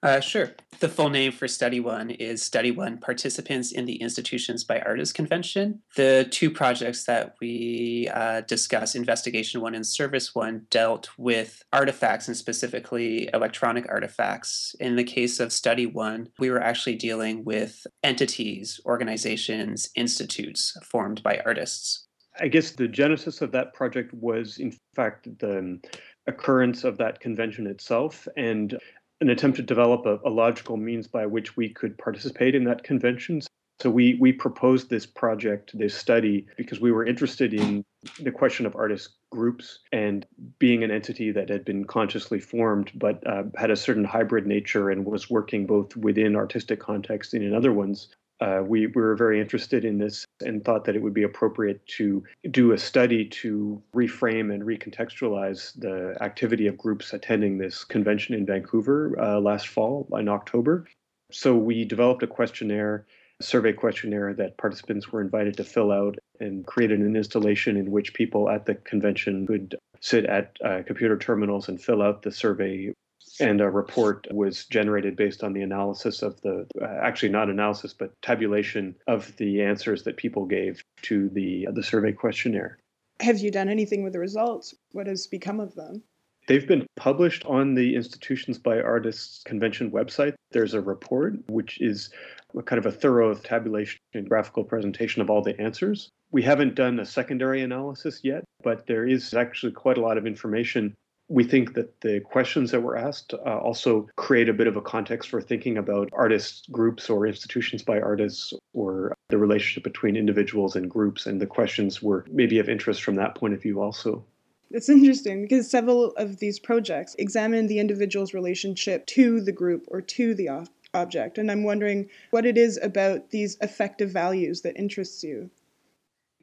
Uh, 0.00 0.20
sure. 0.20 0.52
The 0.78 0.88
full 0.88 1.10
name 1.10 1.32
for 1.32 1.48
Study 1.48 1.80
One 1.80 2.10
is 2.10 2.40
Study 2.40 2.70
One 2.70 2.98
Participants 2.98 3.72
in 3.72 3.84
the 3.84 4.00
Institutions 4.00 4.62
by 4.62 4.78
Artists 4.80 5.12
Convention. 5.12 5.82
The 5.96 6.28
two 6.30 6.52
projects 6.52 7.04
that 7.06 7.34
we 7.40 8.08
uh, 8.14 8.42
discuss, 8.42 8.94
Investigation 8.94 9.60
One 9.60 9.74
and 9.74 9.84
Service 9.84 10.36
One, 10.36 10.66
dealt 10.70 11.10
with 11.18 11.64
artifacts 11.72 12.28
and 12.28 12.36
specifically 12.36 13.28
electronic 13.34 13.86
artifacts. 13.88 14.76
In 14.78 14.94
the 14.94 15.02
case 15.02 15.40
of 15.40 15.52
Study 15.52 15.86
One, 15.86 16.28
we 16.38 16.50
were 16.50 16.62
actually 16.62 16.94
dealing 16.94 17.44
with 17.44 17.84
entities, 18.04 18.80
organizations, 18.86 19.90
institutes 19.96 20.76
formed 20.84 21.24
by 21.24 21.40
artists. 21.44 22.06
I 22.40 22.46
guess 22.46 22.70
the 22.70 22.86
genesis 22.86 23.40
of 23.40 23.50
that 23.50 23.74
project 23.74 24.14
was, 24.14 24.58
in 24.58 24.72
fact, 24.94 25.26
the 25.40 25.80
occurrence 26.28 26.84
of 26.84 26.98
that 26.98 27.18
convention 27.18 27.66
itself. 27.66 28.28
And 28.36 28.78
an 29.20 29.30
attempt 29.30 29.56
to 29.56 29.62
develop 29.62 30.06
a, 30.06 30.18
a, 30.24 30.30
logical 30.30 30.76
means 30.76 31.06
by 31.08 31.26
which 31.26 31.56
we 31.56 31.68
could 31.68 31.98
participate 31.98 32.54
in 32.54 32.64
that 32.64 32.84
convention. 32.84 33.40
So 33.80 33.90
we 33.90 34.16
we 34.20 34.32
proposed 34.32 34.90
this 34.90 35.06
project, 35.06 35.76
this 35.78 35.94
study, 35.94 36.46
because 36.56 36.80
we 36.80 36.90
were 36.90 37.06
interested 37.06 37.54
in 37.54 37.84
the 38.20 38.32
question 38.32 38.66
of 38.66 38.74
artist 38.74 39.10
groups 39.30 39.80
and 39.92 40.26
being 40.58 40.82
an 40.82 40.90
entity 40.90 41.30
that 41.32 41.48
had 41.48 41.64
been 41.64 41.84
consciously 41.84 42.40
formed, 42.40 42.90
but 42.94 43.24
uh, 43.26 43.44
had 43.56 43.70
a 43.70 43.76
certain 43.76 44.04
hybrid 44.04 44.46
nature 44.46 44.90
and 44.90 45.04
was 45.04 45.30
working 45.30 45.66
both 45.66 45.96
within 45.96 46.34
artistic 46.34 46.80
contexts 46.80 47.34
and 47.34 47.44
in 47.44 47.54
other 47.54 47.72
ones 47.72 48.08
uh, 48.40 48.62
we, 48.64 48.86
we 48.86 49.02
were 49.02 49.16
very 49.16 49.40
interested 49.40 49.84
in 49.84 49.98
this 49.98 50.24
and 50.44 50.64
thought 50.64 50.84
that 50.84 50.94
it 50.94 51.02
would 51.02 51.14
be 51.14 51.24
appropriate 51.24 51.84
to 51.86 52.22
do 52.50 52.72
a 52.72 52.78
study 52.78 53.24
to 53.24 53.82
reframe 53.94 54.52
and 54.54 54.62
recontextualize 54.62 55.78
the 55.80 56.16
activity 56.22 56.66
of 56.66 56.78
groups 56.78 57.12
attending 57.12 57.58
this 57.58 57.84
convention 57.84 58.34
in 58.34 58.46
Vancouver 58.46 59.18
uh, 59.20 59.40
last 59.40 59.68
fall 59.68 60.08
in 60.12 60.28
October. 60.28 60.86
So 61.32 61.56
we 61.56 61.84
developed 61.84 62.22
a 62.22 62.26
questionnaire, 62.26 63.06
a 63.40 63.42
survey 63.42 63.72
questionnaire 63.72 64.32
that 64.34 64.56
participants 64.56 65.10
were 65.10 65.20
invited 65.20 65.56
to 65.56 65.64
fill 65.64 65.90
out 65.90 66.16
and 66.40 66.64
created 66.64 67.00
an 67.00 67.16
installation 67.16 67.76
in 67.76 67.90
which 67.90 68.14
people 68.14 68.48
at 68.48 68.66
the 68.66 68.76
convention 68.76 69.46
could 69.46 69.76
sit 70.00 70.24
at 70.26 70.56
uh, 70.64 70.82
computer 70.86 71.18
terminals 71.18 71.68
and 71.68 71.82
fill 71.82 72.02
out 72.02 72.22
the 72.22 72.30
survey 72.30 72.92
and 73.40 73.60
a 73.60 73.70
report 73.70 74.26
was 74.30 74.64
generated 74.66 75.16
based 75.16 75.42
on 75.42 75.52
the 75.52 75.62
analysis 75.62 76.22
of 76.22 76.40
the 76.42 76.66
uh, 76.80 76.86
actually 77.02 77.28
not 77.28 77.48
analysis 77.48 77.94
but 77.94 78.10
tabulation 78.22 78.94
of 79.06 79.36
the 79.36 79.62
answers 79.62 80.02
that 80.04 80.16
people 80.16 80.44
gave 80.46 80.82
to 81.02 81.28
the 81.30 81.66
uh, 81.66 81.72
the 81.72 81.82
survey 81.82 82.12
questionnaire 82.12 82.78
have 83.20 83.38
you 83.38 83.50
done 83.50 83.68
anything 83.68 84.02
with 84.02 84.12
the 84.12 84.18
results 84.18 84.74
what 84.92 85.06
has 85.06 85.26
become 85.26 85.60
of 85.60 85.74
them 85.74 86.02
They've 86.48 86.66
been 86.66 86.86
published 86.96 87.44
on 87.44 87.74
the 87.74 87.94
Institutions 87.94 88.56
by 88.56 88.80
Artists 88.80 89.42
Convention 89.44 89.90
website. 89.90 90.32
There's 90.50 90.72
a 90.72 90.80
report 90.80 91.34
which 91.50 91.78
is 91.78 92.08
a 92.56 92.62
kind 92.62 92.78
of 92.78 92.86
a 92.86 92.90
thorough 92.90 93.34
tabulation 93.34 94.00
and 94.14 94.26
graphical 94.26 94.64
presentation 94.64 95.20
of 95.20 95.28
all 95.28 95.42
the 95.42 95.60
answers. 95.60 96.08
We 96.30 96.42
haven't 96.42 96.74
done 96.74 97.00
a 97.00 97.04
secondary 97.04 97.60
analysis 97.60 98.20
yet, 98.24 98.44
but 98.62 98.86
there 98.86 99.06
is 99.06 99.34
actually 99.34 99.72
quite 99.72 99.98
a 99.98 100.00
lot 100.00 100.16
of 100.16 100.26
information 100.26 100.96
we 101.28 101.44
think 101.44 101.74
that 101.74 102.00
the 102.00 102.20
questions 102.20 102.70
that 102.70 102.80
were 102.80 102.96
asked 102.96 103.34
uh, 103.34 103.58
also 103.58 104.08
create 104.16 104.48
a 104.48 104.54
bit 104.54 104.66
of 104.66 104.76
a 104.76 104.80
context 104.80 105.28
for 105.28 105.42
thinking 105.42 105.76
about 105.76 106.08
artist 106.12 106.70
groups 106.72 107.10
or 107.10 107.26
institutions 107.26 107.82
by 107.82 108.00
artists 108.00 108.54
or 108.72 109.14
the 109.28 109.36
relationship 109.36 109.84
between 109.84 110.16
individuals 110.16 110.74
and 110.74 110.90
groups. 110.90 111.26
And 111.26 111.40
the 111.40 111.46
questions 111.46 112.02
were 112.02 112.24
maybe 112.30 112.58
of 112.58 112.68
interest 112.68 113.02
from 113.02 113.16
that 113.16 113.34
point 113.34 113.54
of 113.54 113.62
view 113.62 113.80
also. 113.80 114.24
It's 114.70 114.88
interesting 114.88 115.42
because 115.42 115.70
several 115.70 116.12
of 116.12 116.38
these 116.38 116.58
projects 116.58 117.14
examine 117.18 117.66
the 117.66 117.78
individual's 117.78 118.34
relationship 118.34 119.06
to 119.08 119.40
the 119.40 119.52
group 119.52 119.84
or 119.88 120.00
to 120.00 120.34
the 120.34 120.66
object. 120.94 121.38
And 121.38 121.50
I'm 121.50 121.64
wondering 121.64 122.08
what 122.30 122.46
it 122.46 122.58
is 122.58 122.78
about 122.82 123.30
these 123.30 123.56
affective 123.60 124.10
values 124.10 124.62
that 124.62 124.76
interests 124.76 125.22
you. 125.22 125.50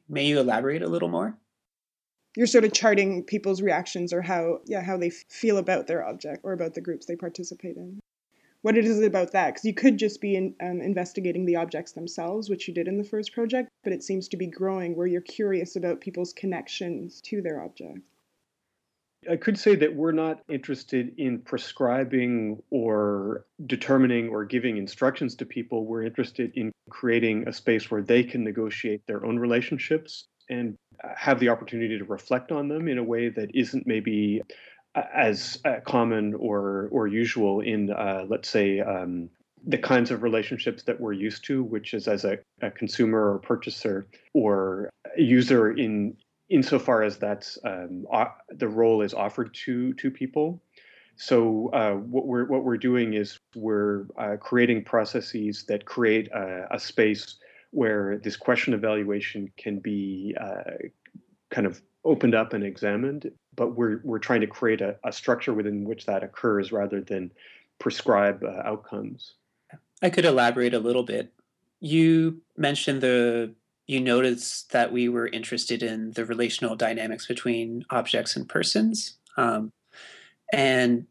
May 0.08 0.26
you 0.26 0.38
elaborate 0.38 0.82
a 0.82 0.88
little 0.88 1.08
more? 1.08 1.36
You're 2.36 2.46
sort 2.46 2.64
of 2.64 2.72
charting 2.72 3.24
people's 3.24 3.62
reactions 3.62 4.12
or 4.12 4.22
how, 4.22 4.60
yeah, 4.66 4.82
how 4.82 4.96
they 4.96 5.10
feel 5.10 5.56
about 5.56 5.86
their 5.86 6.06
object 6.06 6.42
or 6.44 6.52
about 6.52 6.74
the 6.74 6.80
groups 6.80 7.06
they 7.06 7.16
participate 7.16 7.76
in. 7.76 7.98
What 8.62 8.76
it 8.76 8.84
is 8.84 9.00
about 9.00 9.32
that? 9.32 9.54
Because 9.54 9.64
you 9.64 9.74
could 9.74 9.96
just 9.96 10.20
be 10.20 10.34
in, 10.34 10.54
um, 10.60 10.80
investigating 10.80 11.46
the 11.46 11.56
objects 11.56 11.92
themselves, 11.92 12.50
which 12.50 12.66
you 12.66 12.74
did 12.74 12.88
in 12.88 12.98
the 12.98 13.04
first 13.04 13.32
project, 13.32 13.70
but 13.84 13.92
it 13.92 14.02
seems 14.02 14.28
to 14.28 14.36
be 14.36 14.46
growing 14.46 14.96
where 14.96 15.06
you're 15.06 15.20
curious 15.20 15.76
about 15.76 16.00
people's 16.00 16.32
connections 16.32 17.20
to 17.22 17.40
their 17.40 17.62
object. 17.62 18.00
I 19.30 19.36
could 19.36 19.58
say 19.58 19.74
that 19.76 19.94
we're 19.94 20.12
not 20.12 20.42
interested 20.48 21.14
in 21.16 21.40
prescribing 21.40 22.62
or 22.70 23.46
determining 23.66 24.28
or 24.28 24.44
giving 24.44 24.76
instructions 24.76 25.34
to 25.36 25.46
people. 25.46 25.86
We're 25.86 26.04
interested 26.04 26.52
in 26.54 26.72
creating 26.90 27.48
a 27.48 27.52
space 27.52 27.90
where 27.90 28.02
they 28.02 28.22
can 28.22 28.44
negotiate 28.44 29.06
their 29.06 29.24
own 29.24 29.38
relationships 29.38 30.26
and 30.48 30.76
have 31.16 31.40
the 31.40 31.48
opportunity 31.48 31.98
to 31.98 32.04
reflect 32.04 32.52
on 32.52 32.68
them 32.68 32.88
in 32.88 32.98
a 32.98 33.04
way 33.04 33.28
that 33.28 33.54
isn't 33.54 33.86
maybe 33.86 34.42
as 35.14 35.58
uh, 35.64 35.80
common 35.84 36.34
or 36.34 36.88
or 36.90 37.06
usual 37.06 37.60
in 37.60 37.90
uh, 37.90 38.24
let's 38.28 38.48
say 38.48 38.80
um, 38.80 39.28
the 39.66 39.78
kinds 39.78 40.10
of 40.10 40.22
relationships 40.22 40.84
that 40.84 41.00
we're 41.00 41.12
used 41.12 41.44
to, 41.44 41.62
which 41.62 41.92
is 41.92 42.06
as 42.06 42.24
a, 42.24 42.38
a 42.62 42.70
consumer 42.70 43.32
or 43.32 43.38
purchaser 43.38 44.06
or 44.32 44.90
user 45.16 45.72
in 45.72 46.16
insofar 46.48 47.02
as 47.02 47.18
that's 47.18 47.58
um, 47.64 48.06
the 48.50 48.68
role 48.68 49.02
is 49.02 49.12
offered 49.12 49.52
to 49.52 49.92
to 49.94 50.10
people. 50.10 50.62
So 51.16 51.70
uh, 51.72 51.94
what 51.94 52.26
we're 52.26 52.44
what 52.44 52.64
we're 52.64 52.76
doing 52.76 53.14
is 53.14 53.38
we're 53.54 54.06
uh, 54.18 54.36
creating 54.38 54.84
processes 54.84 55.64
that 55.68 55.86
create 55.86 56.28
a, 56.28 56.68
a, 56.70 56.78
space 56.78 57.36
where 57.76 58.16
this 58.16 58.36
question 58.36 58.72
evaluation 58.72 59.52
can 59.58 59.78
be 59.78 60.34
uh, 60.40 60.88
kind 61.50 61.66
of 61.66 61.82
opened 62.04 62.34
up 62.34 62.54
and 62.54 62.64
examined. 62.64 63.30
But 63.54 63.76
we're 63.76 64.00
we're 64.02 64.18
trying 64.18 64.40
to 64.40 64.46
create 64.46 64.80
a, 64.80 64.96
a 65.04 65.12
structure 65.12 65.52
within 65.52 65.84
which 65.84 66.06
that 66.06 66.22
occurs 66.22 66.72
rather 66.72 67.02
than 67.02 67.30
prescribe 67.78 68.42
uh, 68.42 68.62
outcomes. 68.64 69.34
I 70.02 70.08
could 70.08 70.24
elaborate 70.24 70.72
a 70.72 70.78
little 70.78 71.02
bit. 71.02 71.34
You 71.80 72.40
mentioned 72.56 73.02
the 73.02 73.54
you 73.86 74.00
noticed 74.00 74.72
that 74.72 74.90
we 74.90 75.10
were 75.10 75.28
interested 75.28 75.82
in 75.82 76.12
the 76.12 76.24
relational 76.24 76.76
dynamics 76.76 77.26
between 77.26 77.84
objects 77.90 78.36
and 78.36 78.48
persons. 78.48 79.18
Um, 79.36 79.70
and 80.50 81.06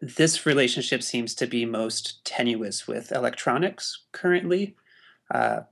this 0.00 0.46
relationship 0.46 1.02
seems 1.02 1.34
to 1.34 1.48
be 1.48 1.66
most 1.66 2.24
tenuous 2.24 2.86
with 2.86 3.10
electronics 3.10 4.04
currently. 4.12 4.76
Uh, 5.34 5.62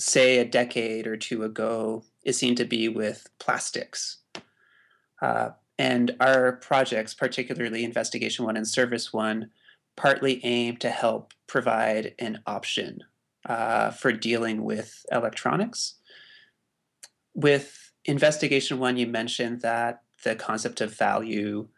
say 0.00 0.38
a 0.38 0.44
decade 0.44 1.06
or 1.06 1.16
two 1.16 1.44
ago, 1.44 2.04
it 2.24 2.32
seemed 2.32 2.56
to 2.56 2.64
be 2.64 2.88
with 2.88 3.28
plastics. 3.38 4.18
Uh, 5.20 5.50
and 5.78 6.16
our 6.20 6.52
projects, 6.52 7.14
particularly 7.14 7.84
Investigation 7.84 8.44
One 8.44 8.56
and 8.56 8.66
Service 8.66 9.12
One, 9.12 9.50
partly 9.96 10.44
aim 10.44 10.76
to 10.78 10.90
help 10.90 11.32
provide 11.46 12.14
an 12.18 12.40
option 12.46 13.00
uh, 13.46 13.90
for 13.90 14.12
dealing 14.12 14.64
with 14.64 15.04
electronics. 15.12 15.94
With 17.34 17.92
Investigation 18.04 18.78
One, 18.78 18.96
you 18.96 19.06
mentioned 19.06 19.60
that 19.60 20.02
the 20.24 20.34
concept 20.34 20.80
of 20.80 20.96
value 20.96 21.68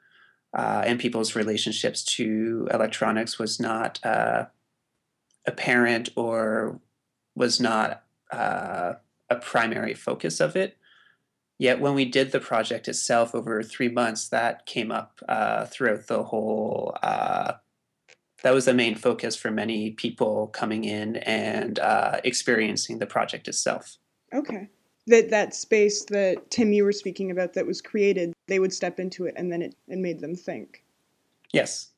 uh, 0.57 0.83
and 0.87 1.01
people's 1.01 1.35
relationships 1.35 2.05
to 2.05 2.69
electronics 2.73 3.39
was 3.39 3.59
not 3.59 3.99
uh, 4.05 4.47
apparent 5.47 6.11
or 6.17 6.81
was 7.35 7.61
not 7.61 8.05
uh, 8.33 8.95
a 9.31 9.37
primary 9.37 9.95
focus 9.95 10.41
of 10.41 10.57
it. 10.57 10.77
Yet 11.59 11.81
when 11.81 11.95
we 11.95 12.05
did 12.05 12.33
the 12.33 12.41
project 12.41 12.89
itself 12.89 13.35
over 13.35 13.63
three 13.63 13.89
months, 13.89 14.29
that 14.29 14.67
came 14.67 14.91
up 14.91 15.21
uh, 15.29 15.67
throughout 15.67 16.09
the 16.09 16.25
whole 16.25 16.97
uh, 17.03 17.53
that 18.43 18.53
was 18.53 18.65
the 18.65 18.75
main 18.75 18.97
focus 18.97 19.37
for 19.37 19.51
many 19.51 19.93
people 19.93 20.49
coming 20.49 20.85
in 20.85 21.17
and 21.17 21.79
uh, 21.79 22.21
experiencing 22.25 22.99
the 22.99 23.07
project 23.07 23.49
itself. 23.49 23.97
Okay. 24.35 24.69
That 25.07 25.31
that 25.31 25.55
space 25.55 26.05
that 26.07 26.51
Tim 26.51 26.73
you 26.73 26.85
were 26.85 26.93
speaking 26.93 27.31
about 27.31 27.55
that 27.55 27.67
was 27.67 27.81
created, 27.81 28.33
they 28.47 28.59
would 28.59 28.73
step 28.73 29.01
into 29.01 29.27
it 29.27 29.35
and 29.37 29.51
then 29.51 29.63
it, 29.63 29.75
it 29.89 29.99
made 29.99 30.21
them 30.21 30.35
think. 30.35 30.85
Yes. 31.53 31.89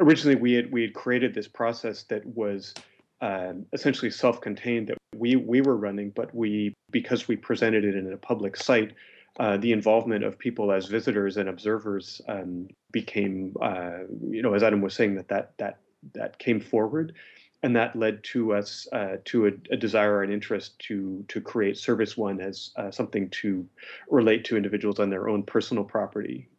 Originally, 0.00 0.36
we 0.36 0.52
had 0.52 0.70
we 0.70 0.82
had 0.82 0.94
created 0.94 1.34
this 1.34 1.48
process 1.48 2.04
that 2.04 2.24
was 2.24 2.74
um, 3.20 3.66
essentially 3.72 4.10
self-contained 4.10 4.88
that 4.88 4.98
we 5.14 5.36
we 5.36 5.60
were 5.60 5.76
running, 5.76 6.10
but 6.10 6.34
we 6.34 6.74
because 6.90 7.28
we 7.28 7.36
presented 7.36 7.84
it 7.84 7.94
in 7.94 8.12
a 8.12 8.16
public 8.16 8.56
site, 8.56 8.92
uh, 9.38 9.56
the 9.56 9.72
involvement 9.72 10.24
of 10.24 10.38
people 10.38 10.72
as 10.72 10.86
visitors 10.86 11.36
and 11.36 11.48
observers 11.48 12.20
um, 12.28 12.68
became, 12.92 13.54
uh, 13.62 14.00
you 14.28 14.42
know, 14.42 14.54
as 14.54 14.62
Adam 14.62 14.80
was 14.80 14.94
saying, 14.94 15.14
that 15.14 15.28
that 15.28 15.52
that 15.58 15.78
that 16.14 16.38
came 16.38 16.60
forward, 16.60 17.14
and 17.62 17.76
that 17.76 17.94
led 17.96 18.22
to 18.24 18.52
us 18.52 18.88
uh, 18.92 19.16
to 19.26 19.46
a, 19.46 19.50
a, 19.70 19.76
desire 19.76 20.22
and 20.22 20.32
interest 20.32 20.78
to 20.80 21.24
to 21.28 21.40
create 21.40 21.78
Service 21.78 22.16
One 22.16 22.40
as 22.40 22.70
uh, 22.76 22.90
something 22.90 23.30
to 23.30 23.66
relate 24.10 24.44
to 24.46 24.56
individuals 24.56 24.98
on 24.98 25.10
their 25.10 25.28
own 25.28 25.42
personal 25.42 25.84
property. 25.84 26.49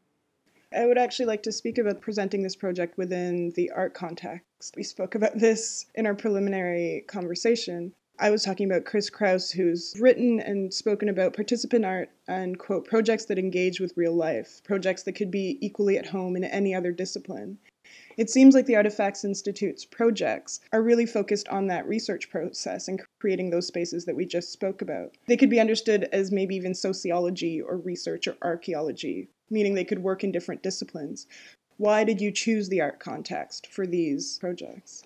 I 0.74 0.86
would 0.86 0.98
actually 0.98 1.26
like 1.26 1.44
to 1.44 1.52
speak 1.52 1.78
about 1.78 2.02
presenting 2.02 2.44
this 2.44 2.56
project 2.56 2.98
within 2.98 3.52
the 3.56 3.72
art 3.72 3.94
context. 3.94 4.76
We 4.76 4.84
spoke 4.84 5.16
about 5.16 5.38
this 5.38 5.86
in 5.96 6.06
our 6.06 6.16
preliminary 6.16 7.04
conversation. 7.08 7.94
I 8.20 8.30
was 8.30 8.44
talking 8.44 8.70
about 8.70 8.86
Chris 8.86 9.10
Kraus, 9.10 9.52
who's 9.52 9.96
written 10.00 10.40
and 10.40 10.74
spoken 10.74 11.10
about 11.10 11.36
participant 11.36 11.84
art 11.84 12.10
and, 12.28 12.58
quote, 12.60 12.86
projects 12.86 13.26
that 13.26 13.40
engage 13.40 13.80
with 13.80 13.98
real 13.98 14.14
life, 14.14 14.62
projects 14.64 15.04
that 15.04 15.14
could 15.14 15.32
be 15.32 15.58
equally 15.60 15.98
at 15.98 16.06
home 16.06 16.36
in 16.36 16.44
any 16.44 16.76
other 16.76 16.92
discipline. 16.92 17.58
It 18.18 18.30
seems 18.30 18.54
like 18.54 18.66
the 18.66 18.76
Artifacts 18.76 19.24
Institute's 19.24 19.86
projects 19.86 20.60
are 20.72 20.82
really 20.82 21.06
focused 21.06 21.48
on 21.50 21.68
that 21.68 21.88
research 21.88 22.30
process 22.30 22.88
and 22.88 23.02
creating 23.20 23.50
those 23.50 23.68
spaces 23.68 24.06
that 24.06 24.16
we 24.16 24.26
just 24.26 24.52
spoke 24.52 24.82
about. 24.82 25.16
They 25.28 25.38
could 25.38 25.50
be 25.50 25.60
understood 25.60 26.10
as 26.12 26.32
maybe 26.32 26.56
even 26.56 26.74
sociology 26.74 27.62
or 27.62 27.78
research 27.78 28.28
or 28.28 28.38
archaeology, 28.42 29.30
meaning 29.50 29.74
they 29.74 29.86
could 29.86 30.04
work 30.04 30.24
in 30.24 30.32
different 30.32 30.64
disciplines. 30.64 31.28
Why 31.78 32.04
did 32.04 32.22
you 32.22 32.32
choose 32.32 32.70
the 32.70 32.82
art 32.82 33.00
context 33.00 33.68
for 33.68 33.88
these 33.88 34.38
projects? 34.40 35.04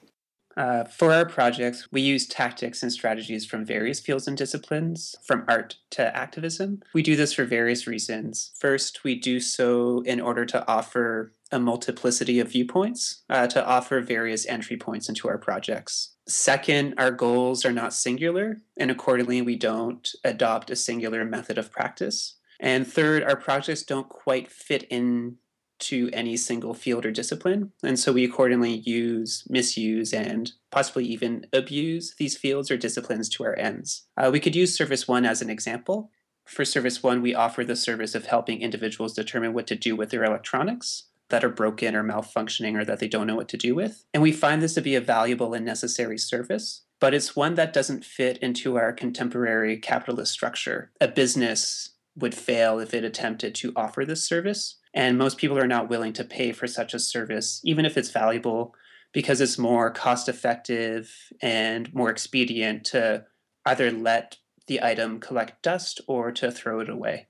Uh, 0.57 0.85
for 0.85 1.11
our 1.11 1.25
projects, 1.25 1.91
we 1.91 2.01
use 2.01 2.25
tactics 2.25 2.81
and 2.81 2.91
strategies 2.91 3.45
from 3.45 3.65
various 3.65 3.99
fields 3.99 4.27
and 4.27 4.37
disciplines, 4.37 5.15
from 5.21 5.43
art 5.47 5.77
to 5.91 6.15
activism. 6.15 6.81
We 6.93 7.01
do 7.01 7.15
this 7.17 7.33
for 7.33 7.43
various 7.43 7.87
reasons. 7.87 8.51
First, 8.57 9.03
we 9.03 9.15
do 9.15 9.41
so 9.41 10.01
in 10.05 10.21
order 10.21 10.45
to 10.45 10.65
offer 10.67 11.33
a 11.51 11.59
multiplicity 11.59 12.39
of 12.39 12.51
viewpoints, 12.51 13.23
uh, 13.29 13.47
to 13.47 13.65
offer 13.65 14.01
various 14.01 14.45
entry 14.47 14.77
points 14.77 15.09
into 15.09 15.27
our 15.27 15.37
projects. 15.37 16.15
Second, 16.27 16.95
our 16.97 17.11
goals 17.11 17.65
are 17.65 17.71
not 17.71 17.93
singular, 17.93 18.61
and 18.77 18.89
accordingly, 18.89 19.41
we 19.41 19.55
don't 19.55 20.09
adopt 20.23 20.71
a 20.71 20.75
singular 20.75 21.23
method 21.23 21.57
of 21.57 21.71
practice. 21.71 22.35
And 22.59 22.87
third, 22.87 23.23
our 23.23 23.35
projects 23.35 23.83
don't 23.83 24.09
quite 24.09 24.51
fit 24.51 24.83
in 24.89 25.37
to 25.77 26.09
any 26.13 26.37
single 26.37 26.73
field 26.73 27.05
or 27.05 27.11
discipline. 27.11 27.71
And 27.83 27.99
so 27.99 28.13
we 28.13 28.23
accordingly 28.23 28.77
use, 28.85 29.43
misuse, 29.49 30.13
and 30.13 30.51
possibly 30.71 31.05
even 31.05 31.45
abuse 31.51 32.15
these 32.17 32.37
fields 32.37 32.71
or 32.71 32.77
disciplines 32.77 33.29
to 33.29 33.43
our 33.43 33.57
ends. 33.57 34.03
Uh, 34.17 34.29
we 34.31 34.39
could 34.39 34.55
use 34.55 34.75
Service 34.75 35.07
One 35.07 35.25
as 35.25 35.41
an 35.41 35.49
example. 35.49 36.11
For 36.45 36.63
Service 36.63 37.03
One, 37.03 37.21
we 37.21 37.35
offer 37.35 37.63
the 37.63 37.75
service 37.75 38.15
of 38.15 38.25
helping 38.25 38.61
individuals 38.61 39.13
determine 39.13 39.53
what 39.53 39.67
to 39.67 39.75
do 39.75 39.95
with 39.95 40.11
their 40.11 40.23
electronics 40.23 41.03
that 41.29 41.43
are 41.43 41.49
broken 41.49 41.95
or 41.95 42.03
malfunctioning 42.03 42.79
or 42.79 42.85
that 42.85 42.99
they 42.99 43.07
don't 43.07 43.27
know 43.27 43.35
what 43.35 43.47
to 43.49 43.57
do 43.57 43.75
with. 43.75 44.05
And 44.13 44.21
we 44.21 44.31
find 44.31 44.61
this 44.61 44.75
to 44.75 44.81
be 44.81 44.95
a 44.95 45.01
valuable 45.01 45.53
and 45.53 45.65
necessary 45.65 46.17
service. 46.17 46.83
But 46.99 47.13
it's 47.13 47.35
one 47.35 47.55
that 47.55 47.73
doesn't 47.73 48.05
fit 48.05 48.37
into 48.37 48.77
our 48.77 48.93
contemporary 48.93 49.77
capitalist 49.77 50.31
structure. 50.31 50.91
A 51.01 51.07
business 51.07 51.89
would 52.15 52.33
fail 52.33 52.79
if 52.79 52.93
it 52.93 53.03
attempted 53.03 53.53
to 53.55 53.73
offer 53.75 54.05
this 54.05 54.23
service 54.23 54.77
and 54.95 55.17
most 55.17 55.37
people 55.37 55.57
are 55.59 55.67
not 55.67 55.89
willing 55.89 56.13
to 56.13 56.23
pay 56.23 56.53
for 56.53 56.67
such 56.67 56.93
a 56.93 56.99
service, 56.99 57.59
even 57.65 57.85
if 57.85 57.97
it's 57.97 58.11
valuable, 58.11 58.73
because 59.11 59.41
it's 59.41 59.57
more 59.57 59.91
cost 59.91 60.29
effective 60.29 61.13
and 61.41 61.93
more 61.93 62.09
expedient 62.09 62.85
to 62.85 63.25
either 63.65 63.91
let 63.91 64.37
the 64.67 64.81
item 64.81 65.19
collect 65.19 65.61
dust 65.61 65.99
or 66.07 66.31
to 66.31 66.49
throw 66.49 66.79
it 66.79 66.89
away. 66.89 67.27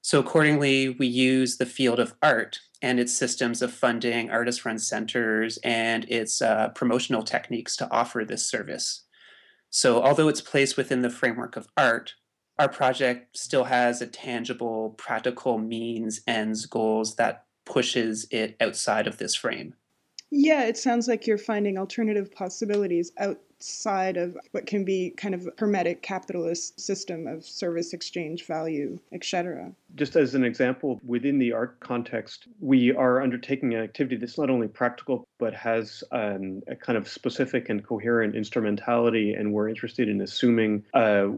So, 0.00 0.18
accordingly, 0.18 0.88
we 0.88 1.06
use 1.06 1.58
the 1.58 1.66
field 1.66 2.00
of 2.00 2.14
art 2.22 2.60
and 2.86 3.00
its 3.00 3.12
systems 3.12 3.62
of 3.62 3.72
funding, 3.72 4.30
artist 4.30 4.64
run 4.64 4.78
centers, 4.78 5.58
and 5.64 6.04
its 6.08 6.40
uh, 6.40 6.68
promotional 6.68 7.24
techniques 7.24 7.76
to 7.76 7.90
offer 7.90 8.24
this 8.24 8.48
service. 8.48 9.02
So, 9.70 10.00
although 10.04 10.28
it's 10.28 10.40
placed 10.40 10.76
within 10.76 11.02
the 11.02 11.10
framework 11.10 11.56
of 11.56 11.66
art, 11.76 12.14
our 12.60 12.68
project 12.68 13.36
still 13.36 13.64
has 13.64 14.00
a 14.00 14.06
tangible, 14.06 14.90
practical 14.90 15.58
means, 15.58 16.20
ends, 16.28 16.64
goals 16.64 17.16
that 17.16 17.46
pushes 17.64 18.28
it 18.30 18.56
outside 18.60 19.08
of 19.08 19.18
this 19.18 19.34
frame. 19.34 19.74
Yeah, 20.30 20.62
it 20.62 20.76
sounds 20.76 21.08
like 21.08 21.26
you're 21.26 21.38
finding 21.38 21.78
alternative 21.78 22.30
possibilities 22.32 23.10
outside 23.66 24.16
of 24.16 24.36
what 24.52 24.64
can 24.64 24.84
be 24.84 25.10
kind 25.16 25.34
of 25.34 25.48
hermetic 25.58 26.00
capitalist 26.00 26.78
system 26.78 27.26
of 27.26 27.44
service 27.44 27.92
exchange 27.92 28.46
value, 28.46 28.96
etc. 29.12 29.72
Just 29.96 30.14
as 30.14 30.36
an 30.36 30.44
example, 30.44 31.00
within 31.04 31.38
the 31.38 31.52
art 31.52 31.80
context, 31.80 32.46
we 32.60 32.94
are 32.94 33.20
undertaking 33.20 33.74
an 33.74 33.82
activity 33.82 34.16
that's 34.16 34.38
not 34.38 34.50
only 34.50 34.68
practical 34.68 35.24
but 35.38 35.52
has 35.52 36.04
um, 36.12 36.62
a 36.68 36.76
kind 36.76 36.96
of 36.96 37.08
specific 37.08 37.68
and 37.68 37.84
coherent 37.84 38.36
instrumentality, 38.36 39.34
and 39.34 39.52
we're 39.52 39.68
interested 39.68 40.08
in 40.08 40.20
assuming. 40.20 40.84
Uh, 40.94 41.30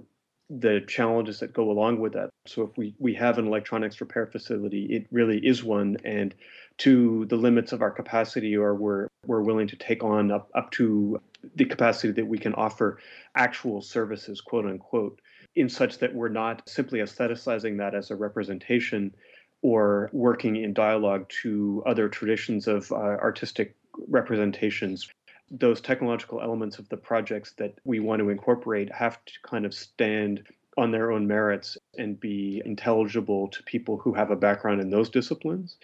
the 0.51 0.81
challenges 0.89 1.41
that 1.41 1.53
go 1.53 1.71
along 1.71 2.01
with 2.01 2.15
that. 2.15 2.31
So 2.47 2.63
if 2.63 2.71
we, 2.79 2.95
we 2.99 3.13
have 3.17 3.37
an 3.37 3.47
electronics 3.47 4.01
repair 4.01 4.27
facility, 4.27 4.87
it 4.87 5.07
really 5.11 5.47
is 5.47 5.63
one. 5.63 5.99
And 6.07 6.35
to 6.79 7.27
the 7.27 7.37
limits 7.37 7.73
of 7.73 7.83
our 7.83 7.91
capacity, 7.91 8.57
or 8.57 8.75
we're 8.75 9.09
we're 9.27 9.43
willing 9.43 9.69
to 9.69 9.77
take 9.77 10.03
on 10.03 10.31
up, 10.31 10.51
up 10.55 10.71
to 10.73 11.21
the 11.55 11.65
capacity 11.65 12.13
that 12.13 12.27
we 12.27 12.39
can 12.39 12.55
offer 12.55 12.99
actual 13.35 13.81
services, 13.81 14.41
quote 14.41 14.67
unquote, 14.67 15.21
in 15.57 15.69
such 15.69 15.99
that 15.99 16.15
we're 16.15 16.29
not 16.29 16.69
simply 16.69 17.01
aestheticizing 17.01 17.79
that 17.79 17.95
as 17.95 18.11
a 18.11 18.17
representation 18.17 19.15
or 19.63 20.09
working 20.13 20.57
in 20.57 20.73
dialogue 20.73 21.29
to 21.43 21.83
other 21.87 22.09
traditions 22.09 22.69
of 22.69 22.91
uh, 22.93 22.95
artistic 22.95 23.75
representations 24.07 25.09
those 25.51 25.81
technological 25.81 26.41
elements 26.41 26.79
of 26.79 26.89
the 26.89 26.97
projects 26.97 27.53
that 27.53 27.75
we 27.85 28.01
want 28.01 28.21
to 28.21 28.29
incorporate 28.29 28.93
have 28.93 29.25
to 29.25 29.33
kind 29.43 29.65
of 29.65 29.73
stand 29.73 30.43
on 30.77 30.91
their 30.93 31.11
own 31.11 31.27
merits 31.27 31.77
and 31.97 32.21
be 32.21 32.63
intelligible 32.65 33.49
to 33.49 33.63
people 33.65 33.97
who 33.97 34.13
have 34.13 34.31
a 34.31 34.37
background 34.37 34.81
in 34.81 34.91
those 34.91 35.11
disciplines. 35.11 35.77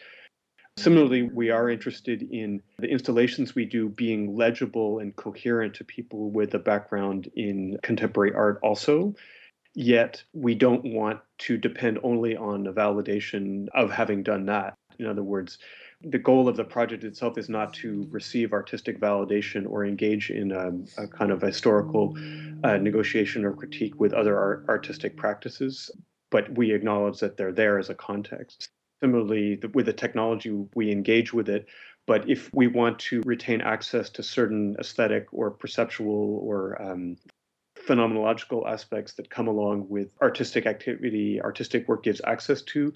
Similarly, 0.76 1.22
we 1.22 1.50
are 1.50 1.70
interested 1.70 2.22
in 2.22 2.60
the 2.78 2.88
installations 2.88 3.54
we 3.54 3.64
do 3.64 3.88
being 3.88 4.36
legible 4.36 4.98
and 4.98 5.14
coherent 5.14 5.74
to 5.74 5.84
people 5.84 6.30
with 6.30 6.52
a 6.54 6.58
background 6.58 7.30
in 7.36 7.78
contemporary 7.82 8.34
art, 8.34 8.58
also. 8.62 9.14
Yet, 9.74 10.22
we 10.32 10.54
don't 10.54 10.84
want 10.84 11.20
to 11.38 11.56
depend 11.56 12.00
only 12.02 12.36
on 12.36 12.66
a 12.66 12.72
validation 12.72 13.68
of 13.72 13.90
having 13.90 14.22
done 14.22 14.46
that. 14.46 14.74
In 14.98 15.06
other 15.06 15.22
words, 15.22 15.58
the 16.02 16.18
goal 16.18 16.48
of 16.48 16.56
the 16.56 16.64
project 16.64 17.04
itself 17.04 17.38
is 17.38 17.48
not 17.48 17.72
to 17.74 18.06
receive 18.10 18.52
artistic 18.52 19.00
validation 19.00 19.68
or 19.68 19.86
engage 19.86 20.30
in 20.30 20.52
a, 20.52 20.72
a 21.02 21.08
kind 21.08 21.30
of 21.30 21.40
historical 21.40 22.16
uh, 22.62 22.76
negotiation 22.76 23.44
or 23.44 23.52
critique 23.52 23.98
with 23.98 24.12
other 24.12 24.38
art, 24.38 24.66
artistic 24.68 25.16
practices, 25.16 25.90
but 26.30 26.52
we 26.56 26.72
acknowledge 26.72 27.20
that 27.20 27.36
they're 27.36 27.52
there 27.52 27.78
as 27.78 27.90
a 27.90 27.94
context. 27.94 28.70
Similarly, 29.02 29.56
the, 29.56 29.68
with 29.68 29.86
the 29.86 29.92
technology, 29.92 30.50
we 30.74 30.90
engage 30.90 31.32
with 31.32 31.48
it, 31.48 31.66
but 32.06 32.28
if 32.28 32.52
we 32.52 32.66
want 32.66 32.98
to 33.00 33.22
retain 33.24 33.60
access 33.60 34.10
to 34.10 34.22
certain 34.22 34.76
aesthetic 34.78 35.26
or 35.32 35.50
perceptual 35.50 36.38
or 36.42 36.80
um, 36.80 37.16
phenomenological 37.86 38.66
aspects 38.66 39.14
that 39.14 39.30
come 39.30 39.48
along 39.48 39.88
with 39.88 40.14
artistic 40.22 40.66
activity, 40.66 41.40
artistic 41.40 41.88
work 41.88 42.02
gives 42.02 42.20
access 42.26 42.62
to, 42.62 42.92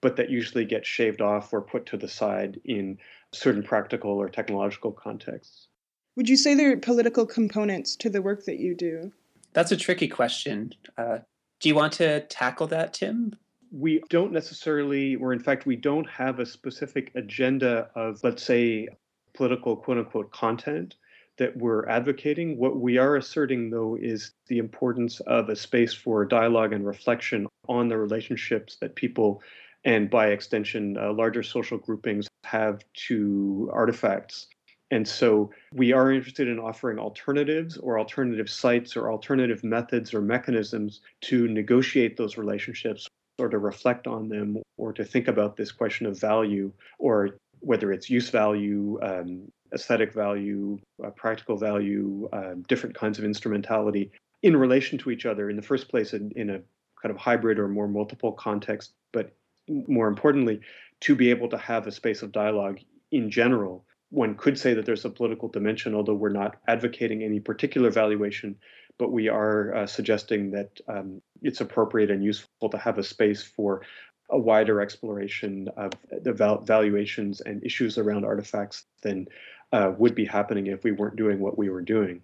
but 0.00 0.16
that 0.16 0.30
usually 0.30 0.64
get 0.64 0.86
shaved 0.86 1.20
off 1.20 1.52
or 1.52 1.60
put 1.60 1.86
to 1.86 1.96
the 1.96 2.08
side 2.08 2.60
in 2.64 2.98
certain 3.32 3.62
practical 3.62 4.12
or 4.12 4.28
technological 4.28 4.92
contexts. 4.92 5.68
Would 6.16 6.28
you 6.28 6.36
say 6.36 6.54
there 6.54 6.72
are 6.72 6.76
political 6.76 7.26
components 7.26 7.96
to 7.96 8.10
the 8.10 8.22
work 8.22 8.44
that 8.46 8.58
you 8.58 8.74
do? 8.74 9.12
That's 9.52 9.72
a 9.72 9.76
tricky 9.76 10.08
question. 10.08 10.72
Uh, 10.96 11.18
do 11.60 11.68
you 11.68 11.74
want 11.74 11.94
to 11.94 12.20
tackle 12.20 12.66
that, 12.68 12.94
Tim? 12.94 13.36
We 13.72 14.02
don't 14.08 14.32
necessarily, 14.32 15.16
or 15.16 15.32
in 15.32 15.40
fact, 15.40 15.66
we 15.66 15.76
don't 15.76 16.08
have 16.08 16.40
a 16.40 16.46
specific 16.46 17.12
agenda 17.14 17.90
of, 17.94 18.22
let's 18.24 18.42
say, 18.42 18.88
political 19.34 19.76
quote 19.76 19.98
unquote 19.98 20.32
content 20.32 20.96
that 21.38 21.56
we're 21.56 21.88
advocating. 21.88 22.58
What 22.58 22.78
we 22.78 22.98
are 22.98 23.16
asserting, 23.16 23.70
though, 23.70 23.96
is 24.00 24.32
the 24.48 24.58
importance 24.58 25.20
of 25.20 25.48
a 25.48 25.56
space 25.56 25.94
for 25.94 26.24
dialogue 26.24 26.72
and 26.72 26.86
reflection 26.86 27.46
on 27.68 27.88
the 27.88 27.96
relationships 27.96 28.76
that 28.80 28.94
people 28.94 29.42
and 29.84 30.10
by 30.10 30.28
extension, 30.28 30.98
uh, 30.98 31.12
larger 31.12 31.42
social 31.42 31.78
groupings 31.78 32.28
have 32.44 32.82
to 33.08 33.70
artifacts. 33.72 34.48
And 34.90 35.06
so 35.06 35.50
we 35.72 35.92
are 35.92 36.10
interested 36.10 36.48
in 36.48 36.58
offering 36.58 36.98
alternatives 36.98 37.76
or 37.78 37.98
alternative 37.98 38.50
sites 38.50 38.96
or 38.96 39.10
alternative 39.10 39.62
methods 39.62 40.12
or 40.12 40.20
mechanisms 40.20 41.00
to 41.22 41.46
negotiate 41.48 42.16
those 42.16 42.36
relationships 42.36 43.08
or 43.40 43.48
to 43.48 43.58
reflect 43.58 44.06
on 44.06 44.28
them 44.28 44.58
or 44.76 44.92
to 44.92 45.04
think 45.04 45.28
about 45.28 45.56
this 45.56 45.72
question 45.72 46.06
of 46.06 46.18
value 46.20 46.72
or 46.98 47.30
whether 47.60 47.92
it's 47.92 48.08
use 48.08 48.30
value, 48.30 48.98
um, 49.02 49.50
aesthetic 49.74 50.12
value, 50.12 50.78
uh, 51.04 51.10
practical 51.10 51.56
value, 51.56 52.28
uh, 52.32 52.54
different 52.68 52.94
kinds 52.94 53.18
of 53.18 53.24
instrumentality 53.24 54.10
in 54.42 54.56
relation 54.56 54.98
to 54.98 55.10
each 55.10 55.26
other 55.26 55.50
in 55.50 55.56
the 55.56 55.62
first 55.62 55.88
place 55.88 56.12
in, 56.14 56.30
in 56.36 56.50
a 56.50 56.60
kind 57.00 57.14
of 57.14 57.16
hybrid 57.16 57.58
or 57.58 57.68
more 57.68 57.88
multiple 57.88 58.32
context, 58.32 58.92
but 59.12 59.34
more 59.68 60.08
importantly, 60.08 60.60
to 61.00 61.14
be 61.14 61.30
able 61.30 61.48
to 61.48 61.58
have 61.58 61.86
a 61.86 61.92
space 61.92 62.22
of 62.22 62.32
dialogue 62.32 62.78
in 63.12 63.30
general. 63.30 63.84
One 64.10 64.34
could 64.34 64.58
say 64.58 64.74
that 64.74 64.86
there's 64.86 65.04
a 65.04 65.10
political 65.10 65.48
dimension, 65.48 65.94
although 65.94 66.14
we're 66.14 66.30
not 66.30 66.56
advocating 66.66 67.22
any 67.22 67.38
particular 67.40 67.90
valuation, 67.90 68.56
but 69.00 69.10
we 69.12 69.28
are 69.28 69.74
uh, 69.74 69.86
suggesting 69.86 70.50
that 70.50 70.78
um, 70.86 71.22
it's 71.40 71.62
appropriate 71.62 72.10
and 72.10 72.22
useful 72.22 72.68
to 72.68 72.76
have 72.76 72.98
a 72.98 73.02
space 73.02 73.42
for 73.42 73.80
a 74.28 74.38
wider 74.38 74.82
exploration 74.82 75.68
of 75.78 75.92
the 76.22 76.34
val- 76.34 76.60
valuations 76.60 77.40
and 77.40 77.64
issues 77.64 77.96
around 77.96 78.26
artifacts 78.26 78.84
than 79.00 79.26
uh, 79.72 79.92
would 79.96 80.14
be 80.14 80.26
happening 80.26 80.66
if 80.66 80.84
we 80.84 80.92
weren't 80.92 81.16
doing 81.16 81.40
what 81.40 81.56
we 81.56 81.70
were 81.70 81.80
doing. 81.80 82.20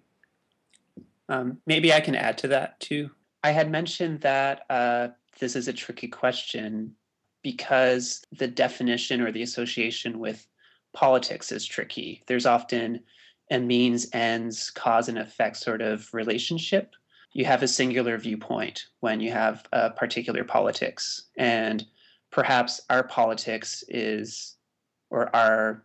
Um, 1.29 1.57
maybe 1.65 1.91
I 1.91 1.99
can 1.99 2.13
add 2.15 2.37
to 2.39 2.47
that 2.49 2.79
too. 2.79 3.09
I 3.43 3.51
had 3.51 3.71
mentioned 3.71 4.21
that 4.21 4.61
uh, 4.69 5.07
this 5.39 5.55
is 5.55 5.67
a 5.67 5.73
tricky 5.73 6.07
question 6.07 6.93
because 7.41 8.21
the 8.37 8.47
definition 8.47 9.19
or 9.19 9.31
the 9.31 9.41
association 9.41 10.19
with 10.19 10.47
politics 10.93 11.51
is 11.51 11.65
tricky. 11.65 12.23
There's 12.27 12.45
often 12.45 13.01
a 13.49 13.59
means, 13.59 14.07
ends, 14.13 14.69
cause, 14.71 15.09
and 15.09 15.17
effect 15.17 15.57
sort 15.57 15.81
of 15.81 16.13
relationship. 16.13 16.93
You 17.33 17.45
have 17.45 17.63
a 17.63 17.67
singular 17.67 18.17
viewpoint 18.17 18.85
when 18.99 19.19
you 19.19 19.31
have 19.31 19.65
a 19.71 19.91
particular 19.91 20.43
politics. 20.43 21.27
And 21.37 21.85
perhaps 22.31 22.81
our 22.89 23.03
politics 23.03 23.83
is 23.87 24.55
or 25.09 25.33
are 25.35 25.83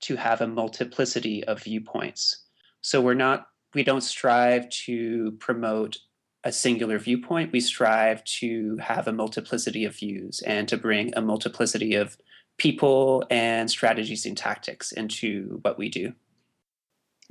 to 0.00 0.16
have 0.16 0.40
a 0.40 0.46
multiplicity 0.46 1.44
of 1.44 1.62
viewpoints. 1.62 2.44
So 2.80 3.00
we're 3.00 3.14
not, 3.14 3.48
we 3.74 3.82
don't 3.82 4.02
strive 4.02 4.68
to 4.70 5.32
promote 5.40 5.98
a 6.44 6.52
singular 6.52 6.98
viewpoint. 6.98 7.52
We 7.52 7.60
strive 7.60 8.22
to 8.24 8.76
have 8.76 9.08
a 9.08 9.12
multiplicity 9.12 9.84
of 9.84 9.96
views 9.96 10.42
and 10.46 10.68
to 10.68 10.76
bring 10.76 11.12
a 11.16 11.22
multiplicity 11.22 11.94
of 11.94 12.18
people 12.58 13.24
and 13.30 13.70
strategies 13.70 14.26
and 14.26 14.36
tactics 14.36 14.92
into 14.92 15.58
what 15.62 15.78
we 15.78 15.88
do. 15.88 16.12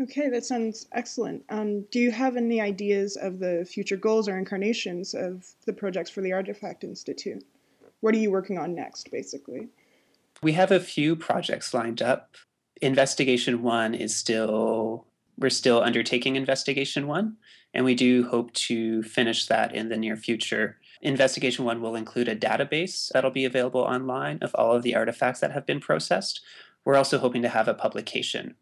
Okay, 0.01 0.27
that 0.29 0.43
sounds 0.43 0.88
excellent. 0.93 1.43
Um, 1.49 1.82
do 1.91 1.99
you 1.99 2.12
have 2.12 2.36
any 2.36 2.60
ideas 2.60 3.15
of 3.15 3.39
the 3.39 3.63
future 3.69 3.97
goals 3.97 4.27
or 4.27 4.38
incarnations 4.38 5.13
of 5.13 5.45
the 5.65 5.73
projects 5.73 6.10
for 6.10 6.21
the 6.21 6.34
Artifact 6.34 6.84
Institute? 6.84 7.43
What 8.01 8.15
are 8.15 8.19
you 8.19 8.32
working 8.32 8.58
on 8.58 8.73
next, 8.73 9.12
basically? 9.12 9.69
We 10.41 10.53
have 10.53 10.71
a 10.71 10.79
few 10.79 11.15
projects 11.15 11.73
lined 11.73 12.01
up. 12.01 12.36
Investigation 12.82 13.62
one 13.62 13.93
is 13.93 14.15
still, 14.15 15.06
we're 15.38 15.49
still 15.49 15.82
undertaking 15.82 16.36
Investigation 16.36 17.08
one 17.08 17.38
and 17.73 17.86
we 17.86 17.95
do 17.95 18.27
hope 18.27 18.53
to 18.53 19.03
finish 19.03 19.45
that 19.47 19.73
in 19.73 19.89
the 19.89 19.97
near 19.97 20.15
future. 20.15 20.77
Investigation 21.01 21.65
one 21.65 21.82
will 21.82 21.95
include 21.95 22.27
a 22.27 22.36
database 22.36 23.10
that'll 23.13 23.32
be 23.32 23.45
available 23.45 23.82
online 23.82 24.39
of 24.41 24.53
all 24.56 24.75
of 24.75 24.84
the 24.84 24.95
artifacts 24.95 25.39
that 25.39 25.51
have 25.51 25.65
been 25.65 25.79
processed. 25.79 26.41
We're 26.86 26.95
also 26.95 27.19
hoping 27.19 27.41
to 27.43 27.49
have 27.49 27.67
a 27.67 27.73
publication. 27.73 28.56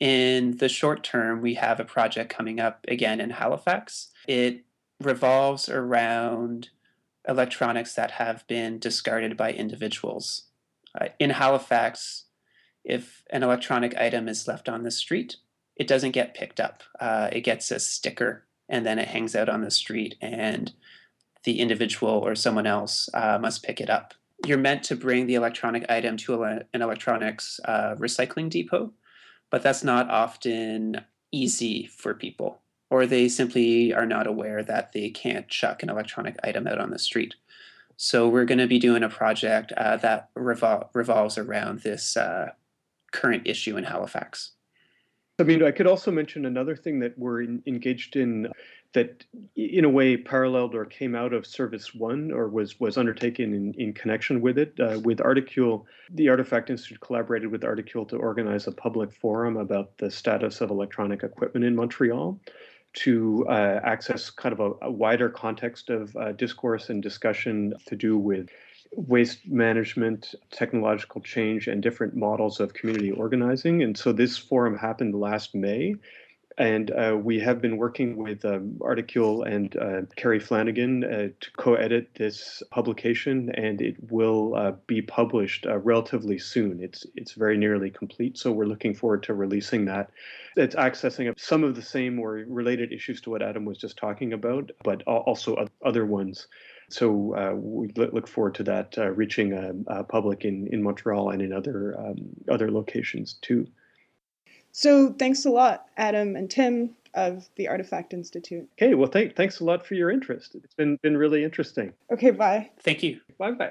In 0.00 0.56
the 0.58 0.68
short 0.68 1.04
term, 1.04 1.40
we 1.40 1.54
have 1.54 1.78
a 1.78 1.84
project 1.84 2.34
coming 2.34 2.60
up 2.60 2.84
again 2.88 3.20
in 3.20 3.30
Halifax. 3.30 4.08
It 4.26 4.64
revolves 5.00 5.68
around 5.68 6.70
electronics 7.28 7.94
that 7.94 8.12
have 8.12 8.46
been 8.46 8.78
discarded 8.78 9.36
by 9.36 9.52
individuals. 9.52 10.44
Uh, 10.98 11.08
in 11.18 11.30
Halifax, 11.30 12.24
if 12.84 13.22
an 13.30 13.42
electronic 13.42 13.96
item 13.96 14.28
is 14.28 14.46
left 14.46 14.68
on 14.68 14.82
the 14.82 14.90
street, 14.90 15.36
it 15.76 15.86
doesn't 15.86 16.12
get 16.12 16.34
picked 16.34 16.60
up. 16.60 16.82
Uh, 17.00 17.28
it 17.32 17.40
gets 17.40 17.70
a 17.70 17.80
sticker 17.80 18.44
and 18.68 18.84
then 18.84 18.98
it 18.98 19.08
hangs 19.08 19.34
out 19.34 19.48
on 19.48 19.62
the 19.62 19.70
street 19.70 20.16
and 20.20 20.72
the 21.44 21.60
individual 21.60 22.12
or 22.12 22.34
someone 22.34 22.66
else 22.66 23.08
uh, 23.14 23.38
must 23.40 23.62
pick 23.62 23.80
it 23.80 23.90
up. 23.90 24.14
You're 24.46 24.58
meant 24.58 24.82
to 24.84 24.96
bring 24.96 25.26
the 25.26 25.34
electronic 25.34 25.88
item 25.90 26.16
to 26.18 26.42
an 26.44 26.64
electronics 26.74 27.60
uh, 27.64 27.94
recycling 27.98 28.50
depot, 28.50 28.92
but 29.54 29.62
that's 29.62 29.84
not 29.84 30.10
often 30.10 31.00
easy 31.30 31.86
for 31.86 32.12
people, 32.12 32.60
or 32.90 33.06
they 33.06 33.28
simply 33.28 33.94
are 33.94 34.04
not 34.04 34.26
aware 34.26 34.64
that 34.64 34.90
they 34.92 35.08
can't 35.08 35.46
chuck 35.46 35.80
an 35.84 35.88
electronic 35.88 36.34
item 36.42 36.66
out 36.66 36.80
on 36.80 36.90
the 36.90 36.98
street. 36.98 37.36
So 37.96 38.28
we're 38.28 38.46
going 38.46 38.58
to 38.58 38.66
be 38.66 38.80
doing 38.80 39.04
a 39.04 39.08
project 39.08 39.70
uh, 39.76 39.96
that 39.98 40.34
revol- 40.34 40.88
revolves 40.92 41.38
around 41.38 41.82
this 41.82 42.16
uh, 42.16 42.48
current 43.12 43.46
issue 43.46 43.76
in 43.76 43.84
Halifax. 43.84 44.54
I 45.38 45.44
mean, 45.44 45.62
I 45.62 45.70
could 45.70 45.86
also 45.86 46.10
mention 46.10 46.46
another 46.46 46.74
thing 46.74 46.98
that 46.98 47.16
we're 47.16 47.42
in, 47.42 47.62
engaged 47.64 48.16
in 48.16 48.48
that, 48.94 49.24
in 49.56 49.84
a 49.84 49.88
way, 49.88 50.16
paralleled 50.16 50.74
or 50.74 50.84
came 50.84 51.14
out 51.14 51.32
of 51.32 51.46
Service 51.46 51.94
One 51.94 52.32
or 52.32 52.48
was 52.48 52.80
was 52.80 52.96
undertaken 52.96 53.52
in, 53.52 53.74
in 53.74 53.92
connection 53.92 54.40
with 54.40 54.56
it. 54.56 54.78
Uh, 54.80 55.00
with 55.04 55.18
Articule, 55.18 55.84
the 56.10 56.28
Artifact 56.28 56.70
Institute 56.70 57.00
collaborated 57.00 57.50
with 57.50 57.62
Articule 57.62 58.08
to 58.08 58.16
organize 58.16 58.66
a 58.66 58.72
public 58.72 59.12
forum 59.12 59.56
about 59.56 59.98
the 59.98 60.10
status 60.10 60.60
of 60.60 60.70
electronic 60.70 61.22
equipment 61.22 61.66
in 61.66 61.76
Montreal 61.76 62.40
to 62.94 63.44
uh, 63.48 63.80
access 63.82 64.30
kind 64.30 64.52
of 64.52 64.60
a, 64.60 64.86
a 64.86 64.90
wider 64.90 65.28
context 65.28 65.90
of 65.90 66.14
uh, 66.16 66.32
discourse 66.32 66.88
and 66.88 67.02
discussion 67.02 67.74
to 67.86 67.96
do 67.96 68.16
with 68.16 68.48
waste 68.96 69.46
management, 69.48 70.34
technological 70.52 71.20
change, 71.20 71.66
and 71.66 71.82
different 71.82 72.14
models 72.14 72.60
of 72.60 72.74
community 72.74 73.10
organizing. 73.10 73.82
And 73.82 73.98
so 73.98 74.12
this 74.12 74.38
forum 74.38 74.78
happened 74.78 75.14
last 75.14 75.54
May. 75.54 75.96
And 76.56 76.90
uh, 76.92 77.18
we 77.20 77.40
have 77.40 77.60
been 77.60 77.76
working 77.76 78.16
with 78.16 78.44
um, 78.44 78.76
Articule 78.78 79.44
and 79.44 79.76
uh, 79.76 80.02
Carrie 80.14 80.38
Flanagan 80.38 81.02
uh, 81.02 81.28
to 81.40 81.50
co 81.56 81.74
edit 81.74 82.10
this 82.14 82.62
publication, 82.70 83.50
and 83.54 83.80
it 83.80 83.96
will 84.10 84.54
uh, 84.54 84.72
be 84.86 85.02
published 85.02 85.66
uh, 85.66 85.78
relatively 85.78 86.38
soon. 86.38 86.80
It's, 86.80 87.06
it's 87.16 87.32
very 87.32 87.56
nearly 87.56 87.90
complete, 87.90 88.38
so 88.38 88.52
we're 88.52 88.66
looking 88.66 88.94
forward 88.94 89.24
to 89.24 89.34
releasing 89.34 89.84
that. 89.86 90.10
It's 90.56 90.76
accessing 90.76 91.36
some 91.36 91.64
of 91.64 91.74
the 91.74 91.82
same 91.82 92.20
or 92.20 92.44
related 92.46 92.92
issues 92.92 93.20
to 93.22 93.30
what 93.30 93.42
Adam 93.42 93.64
was 93.64 93.78
just 93.78 93.96
talking 93.96 94.32
about, 94.32 94.70
but 94.84 95.02
also 95.02 95.66
other 95.84 96.06
ones 96.06 96.46
so 96.88 97.34
uh, 97.34 97.54
we 97.54 97.88
look 97.96 98.28
forward 98.28 98.54
to 98.56 98.62
that 98.64 98.96
uh, 98.98 99.10
reaching 99.10 99.52
a, 99.52 99.72
a, 99.88 100.04
public 100.04 100.44
in, 100.44 100.68
in 100.68 100.82
Montreal 100.82 101.30
and 101.30 101.42
in 101.42 101.52
other 101.52 101.98
um, 101.98 102.28
other 102.48 102.70
locations 102.70 103.34
too. 103.40 103.66
So 104.76 105.12
thanks 105.12 105.44
a 105.44 105.50
lot, 105.50 105.86
Adam 105.96 106.34
and 106.34 106.50
Tim 106.50 106.96
of 107.14 107.48
the 107.54 107.68
Artifact 107.68 108.12
Institute. 108.12 108.68
Okay, 108.76 108.94
well, 108.94 109.08
th- 109.08 109.36
thanks 109.36 109.60
a 109.60 109.64
lot 109.64 109.86
for 109.86 109.94
your 109.94 110.10
interest. 110.10 110.56
It's 110.56 110.74
been 110.74 110.98
been 111.00 111.16
really 111.16 111.44
interesting. 111.44 111.92
Okay, 112.12 112.32
bye. 112.32 112.70
Thank 112.80 113.04
you. 113.04 113.20
Bye 113.38 113.52
bye. 113.52 113.70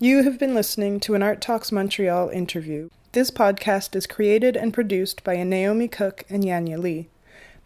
You 0.00 0.22
have 0.22 0.38
been 0.38 0.54
listening 0.54 1.00
to 1.00 1.14
an 1.14 1.22
Art 1.22 1.42
Talks 1.42 1.70
Montreal 1.70 2.30
interview. 2.30 2.88
This 3.12 3.30
podcast 3.30 3.94
is 3.94 4.06
created 4.06 4.56
and 4.56 4.72
produced 4.72 5.22
by 5.22 5.42
Naomi 5.42 5.86
Cook 5.86 6.24
and 6.30 6.42
Yaniya 6.42 6.78
Lee. 6.78 7.10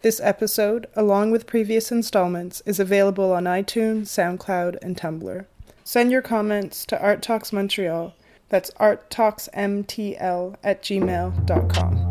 This 0.01 0.19
episode, 0.19 0.87
along 0.93 1.31
with 1.31 1.47
previous 1.47 1.89
installments, 1.89 2.61
is 2.65 2.81
available 2.81 3.31
on 3.31 3.45
iTunes, 3.45 4.07
SoundCloud, 4.07 4.77
and 4.81 4.97
Tumblr. 4.97 5.45
Send 5.85 6.11
your 6.11 6.21
comments 6.21 6.85
to 6.87 7.01
Art 7.01 7.21
Talks 7.21 7.53
Montreal. 7.53 8.13
That's 8.49 8.71
arttalksmtl 8.71 10.55
at 10.63 10.83
gmail.com. 10.83 12.10